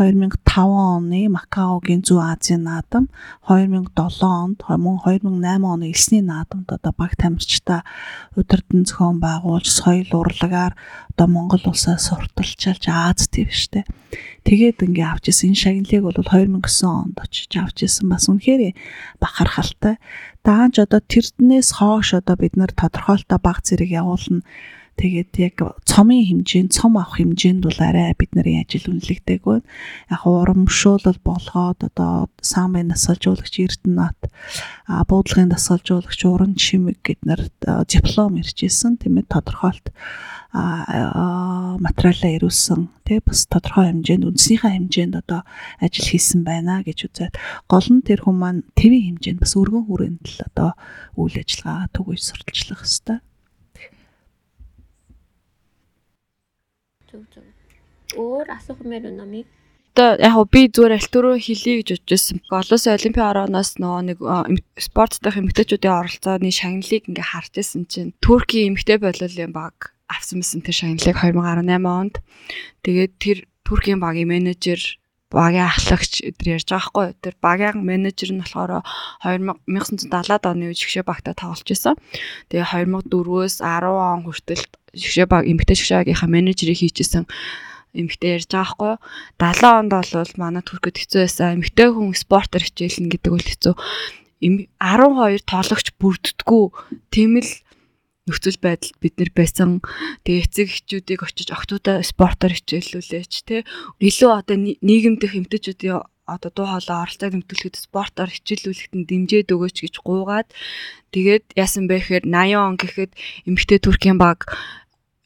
[0.00, 3.12] 2005 оны Макаогийн Зүү Азийн наадам
[3.44, 7.84] 2007 онд мөн 2008 оны элсний наадамд одоо баг тамирчтай
[8.32, 10.72] удирдан зохион байгуулж соёл урлагаар
[11.12, 13.84] одоо Монгол улсаас сурталчилж Аз төв штэ.
[14.48, 18.72] Тэгээд ингээ авч исэн энэ шагналыг бол 2009 онд очиж авч исэн бас үнэхээр
[19.20, 20.00] бахархалтай.
[20.40, 24.40] Даанч одоо тэрнээс хоош одоо бид нар тодорхойлолтой баг зэрэг явуулна
[25.00, 25.56] Тэгээд яг
[25.88, 29.64] цомын хэмжээнд цом авах хэмжээнд бол арай бидний ажил үнэлэгдэг байна.
[30.12, 34.28] Яг урамшуулал болгоод одоо самбын насалжуулагч Эрдэнэт
[34.92, 37.48] а буудлын насалжуулагч Уран Чимэг гэднэр
[37.88, 39.88] диплом иржсэн тийм ээ тодорхойлт
[40.52, 45.48] а материалаа ирүүлсэн тий бас тодорхой хэмжээнд үндснийхээ хэмжээнд одоо
[45.80, 47.40] ажил хийсэн байна гэж үзээд
[47.72, 50.70] гол нь тэр хүмүүс маань твийн хэмжээнд бас өргөн хүрээнд л одоо
[51.16, 53.24] үйл ажиллагаа түгэж сурталчлах хэвээр
[57.10, 57.42] Зөв зөв.
[58.16, 59.46] Өөр асуух мээр номыг
[59.90, 62.38] Одоо яг би зүгээр альтуруу хэлье гэж бодчихсон.
[62.46, 64.18] Олон олимпийн орооноос нөгөө нэг
[64.78, 70.62] спорт дэх эмэгтэйчүүдийн оролцооны шагналыг ингээ харж исэн чинь Туркийн эмэгтэй бололын баг авсан мэсэн
[70.62, 72.22] тэр шагналыг 2018 онд.
[72.86, 74.78] Тэгээд тэр Туркийн багийн менежер
[75.26, 77.06] багийн ахлагч өдр ярьж байгаа хгүй.
[77.18, 78.86] Тэр багийн менежер нь болохоор
[79.26, 81.98] 1970-ад оны үе шгшээ багтаа тоглож исэн.
[82.46, 87.26] Тэгээ 2004-өөс 10 он хүртэл шгшээ баг эмгтэй шгшээ багийнхаа менежерийг хийчихсэн
[87.94, 88.94] эмгтэй ярьж байгаа хгүй.
[89.38, 91.60] 70 онд бол манай Туркид хэцүү байсан.
[91.60, 93.74] Эмгтэй хүн спортоор хичээлнэ гэдэг бол хэцүү.
[94.40, 96.64] 12 тоглогч бүрддэггүй.
[97.12, 97.52] Тийм л
[98.30, 99.82] нөхцөл байдалд бид нэр байсан.
[100.24, 103.66] Тэгээ эцэг эхчүүдийг очиж октоудаа спортоор хичээллүүлээч те.
[103.98, 109.94] Илүү одоо нийгэмдэх эмтэчүүдийн одоо дуу хоолой оролцоог нэмтүүлэхэд спортоор хичээллүүлэхэд нь дэмжээд өгөөч гэж
[110.06, 110.48] гуйгаад
[111.10, 113.12] тэгээд яасан бэ гэхээр 80 он гэхэд
[113.50, 114.46] эмэгтэй Туркийн баг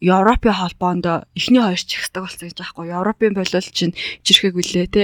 [0.05, 2.92] Европын холбоонд эхний хоёр чихсдаг болсон гэж аахгүй.
[2.92, 5.02] Европын болол чинь жирхэг үлээ те.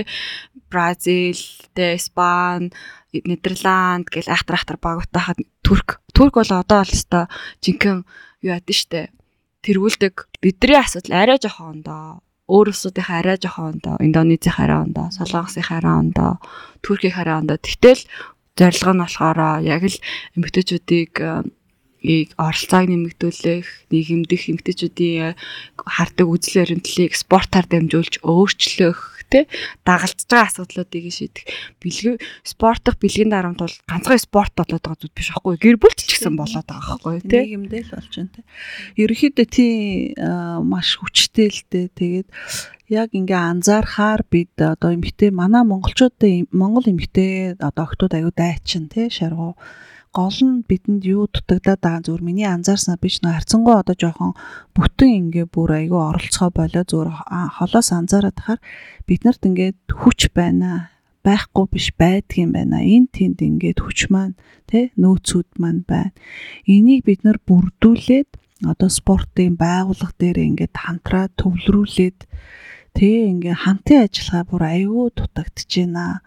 [0.68, 1.40] Бразил,
[1.72, 2.70] те, Испани,
[3.12, 6.04] Нидерланд гэл айхтар айхтар багуудтай хаад Турк.
[6.12, 7.26] Турк бол одоо бол өстой
[7.64, 8.04] жинхэнэ
[8.44, 9.10] юу яд нь штэ.
[9.64, 10.14] Тэргүүлдэг.
[10.40, 12.22] Бидний асуудал арай жоохон ондоо.
[12.46, 13.94] Өөр улсуудынхаа арай жоохон ондоо.
[13.98, 16.38] Индонезийн арай ондоо, Солонгосын арай ондоо,
[16.82, 17.58] Туркийн арай ондоо.
[17.58, 18.06] Тэгтэл
[18.56, 19.96] зорилго нь болохоор яг л
[20.36, 21.12] эмэгтэйчүүдийг
[22.40, 25.36] оролцоог нэмэгдүүлэх, нийгэмдэх эмгтээчүүдийн
[25.76, 29.46] хардаг үзэл баримтлалыг спортоор дамжуулж өөрчлөх тий
[29.86, 31.46] дагалдж байгаа асуудлуудыг шийдэх.
[31.78, 35.56] Бэлэг спортох бэлгийн дарамт бол ганцхан спорт болоод байгаа зүйл биш аахгүй.
[35.56, 38.44] Гэр бүлч ч гэсэн болоод байгаа аахгүй тий нийгэмдээ л болж байна тий
[38.98, 39.74] ерөнхийдөө тий
[40.66, 41.86] маш хүчтэй л дээ.
[41.94, 42.28] Тэгээд
[42.90, 49.06] яг ингээ анзаархаар бид одоо эмэгтэй манай монголчуудын монгол эмэгтэй одоо октод аюу дайчин тий
[49.06, 49.54] шаргуу
[50.10, 54.32] гол нь бидэнд юу дутагдаад байгаа зүгээр миний анзаарснаа биш нөө харцангуй одоо жоохон
[54.74, 57.10] бүтэн ингээ бүр айгүй оролцоо болоо зүгээр
[57.56, 58.60] холоос анзаараад тахаар
[59.06, 60.90] биднэрт ингээд хүч байна
[61.22, 62.82] байхгүй биш байдгийм байна.
[62.82, 64.34] Энэ тэнд ингээд хүч маань
[64.66, 66.16] тэ нөөцүүд маань байна.
[66.66, 68.30] Энийг бид нар бүрдүүлээд
[68.66, 72.18] одоо спортын байгууллага дээр ингээд хамтраа төвлөрүүлээд
[72.96, 76.20] тэг ингээ хамтын ажиллагаа бүр аюу дутагдж байна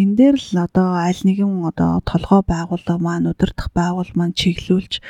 [0.00, 5.02] энэ дээр л одоо аль нэгэн одоо толгой байгууллага маань удирдах байгуул маань чиглүүлж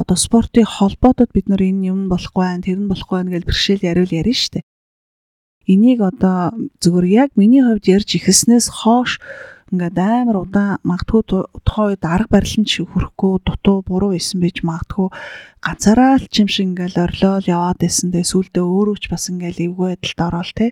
[0.00, 3.88] одоо спортын холбоотод бид нар энэ юм болохгүй байх, тэр нь болохгүй байх гэж бэрхшээл
[3.90, 4.64] яриул ярина шүү дээ.
[5.70, 6.38] Энийг одоо
[6.80, 9.20] зөвхөн яг миний хувьд ярьж ихснээс хоош
[9.70, 11.22] ингээд амар удаан магадгүй
[11.62, 15.08] тухайн үед арга барил нь ч хүрэхгүй дутуу буруу исэн байж магадгүй
[15.62, 18.10] ганцаараа л чим шиг ингээд орлоол яваад байсан.
[18.10, 20.66] Тэгээ сүулдэ өөрөө ч бас ингээд эвгүй байдалд ороод те.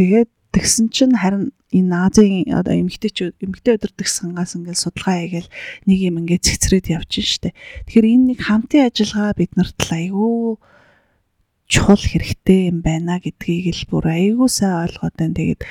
[0.00, 5.50] Тэгээд тэгсэн чинь харин энэ Азийн одоо эмгтээч эмгтээ өдөртөх сангаас ингээд судалгаа хийгээл
[5.90, 7.50] нэг юм ингээд цэцрээд явчихна штэ.
[7.90, 10.62] Тэгэхээр энэ нэг хамтын ажиллагаа бид нарт айгүй
[11.66, 15.34] чухал хэрэгтэй юм байна гэдгийг л бүр айгүй сайн ойлгоод байна.
[15.34, 15.62] Тэгээд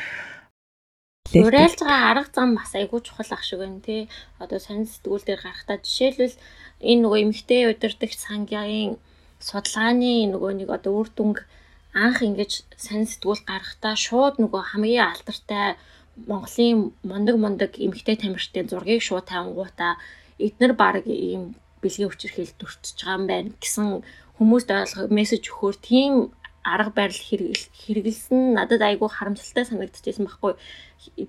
[1.34, 4.12] Уриалж байгаа арга зам бас айгүй чухал ах шиг байна тий.
[4.38, 6.36] Одоо сонин сэтгүүл дээр гарахтаа жишээлбэл
[6.84, 9.00] энэ нөгөө эмгтэй удирдах сангийн
[9.40, 11.48] судалгааны нөгөө нэг одоо үр дүнг
[11.96, 15.80] анх ингэж сонин сэтгүүл гарахтаа шууд нөгөө хамгийн алдартай
[16.28, 20.00] Монголын мундаг мундаг эмгтэй тамирчдын зургийг шууд тавингуудаа
[20.40, 23.88] эднэр баг ийм бэлгийн хүчирхийлэл дүртэж байгаа юм байна гэсэн
[24.38, 26.14] хүмүүст ойлгох мессеж өгөхөөр тийм
[26.66, 30.54] арга барил хэрэгэлсэн надад айгүй харамсалтай санагдчихсэн байхгүй.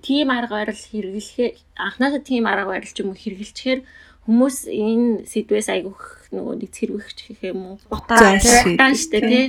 [0.01, 3.79] Тийм арга барил хэрэглэхээ анхнаасаа тийм арга барил ч юм уу хэрэгэлчихээр
[4.25, 8.41] хүмүүс энэ сэдвээс айгүйх нөгөө нэг цэрвэгч гэх юм уу утаа
[8.97, 9.45] штэ тий.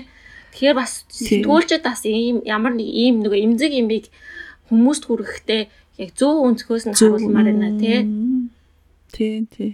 [0.52, 4.08] Тэгэхээр бас сэтгүүлчд бас ийм ямар нэг ийм нөгөө эмзэг юмыг
[4.68, 5.62] хүмүүст хүрэхдээ
[6.02, 8.00] яг зөв өнцгөөс нь харуулмаар байна тий.
[9.12, 9.72] Тий, тий.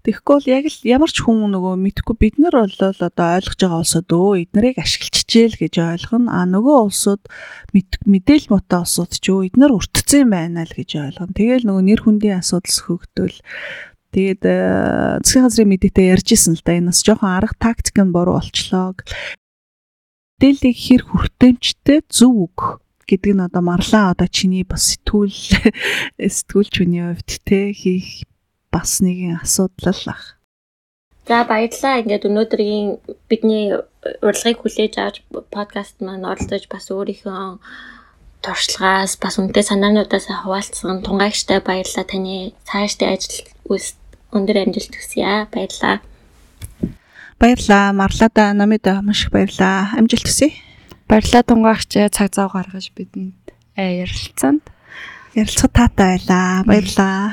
[0.00, 3.84] Тэгэхгүй бол яг л ямар ч хүн нөгөө мэдхгүй бид нар бол одоо ойлгож байгаа
[3.84, 6.32] улсууд өө эднэрийг ашиглчихжээ л гэж ойлгоно.
[6.32, 7.22] А нөгөө улсууд
[8.08, 11.36] мэдээл муутай улсууд ч өө эднэр өртцсөн байна л гэж ойлгоно.
[11.36, 13.36] Тэгээл нөгөө нэр хүндийн асуудал сөхөгдөл
[14.10, 18.42] Тэгээд э, засгийн газрын мэдээтэй ярьжсэн л да энэ бас жоохон арга тактик нь буруу
[18.42, 18.98] болчлоо.
[20.40, 25.36] Мэдээллийг хэр хүртээмжтэй зөв үг гэдэг нь одоо марлаа одоо чиний бас сэтгүүл
[26.16, 28.24] сэтгүүлч хүний хувьд те хийх
[28.72, 30.40] бас нэгэн асуудал ах.
[31.28, 32.00] За баярлалаа.
[32.00, 33.76] Ингээд өнөөдрийн бидний
[34.24, 35.16] урилгыг хүлээж авч
[35.52, 37.60] подкаст маань оролцож бас өөрийнхөө
[38.40, 42.08] туршлагаас бас үнэтэй санаануудаас хуваалцсан тунгаагчтай баярлалаа.
[42.08, 43.92] Таны цаашдын ажил үс
[44.32, 45.44] өндөр амжилт хүсье.
[45.52, 46.00] Баярлалаа.
[47.40, 47.92] Баярлалаа.
[47.96, 49.96] Марлада намид маш их баярлалаа.
[49.96, 50.52] Амжилт хүсье.
[51.08, 54.60] Баярлалаа тунгаагч цаг зав гаргаж бидэнд ярилцсанд
[55.32, 56.64] ярилцах таатай байлаа.
[56.68, 57.32] Баярлалаа.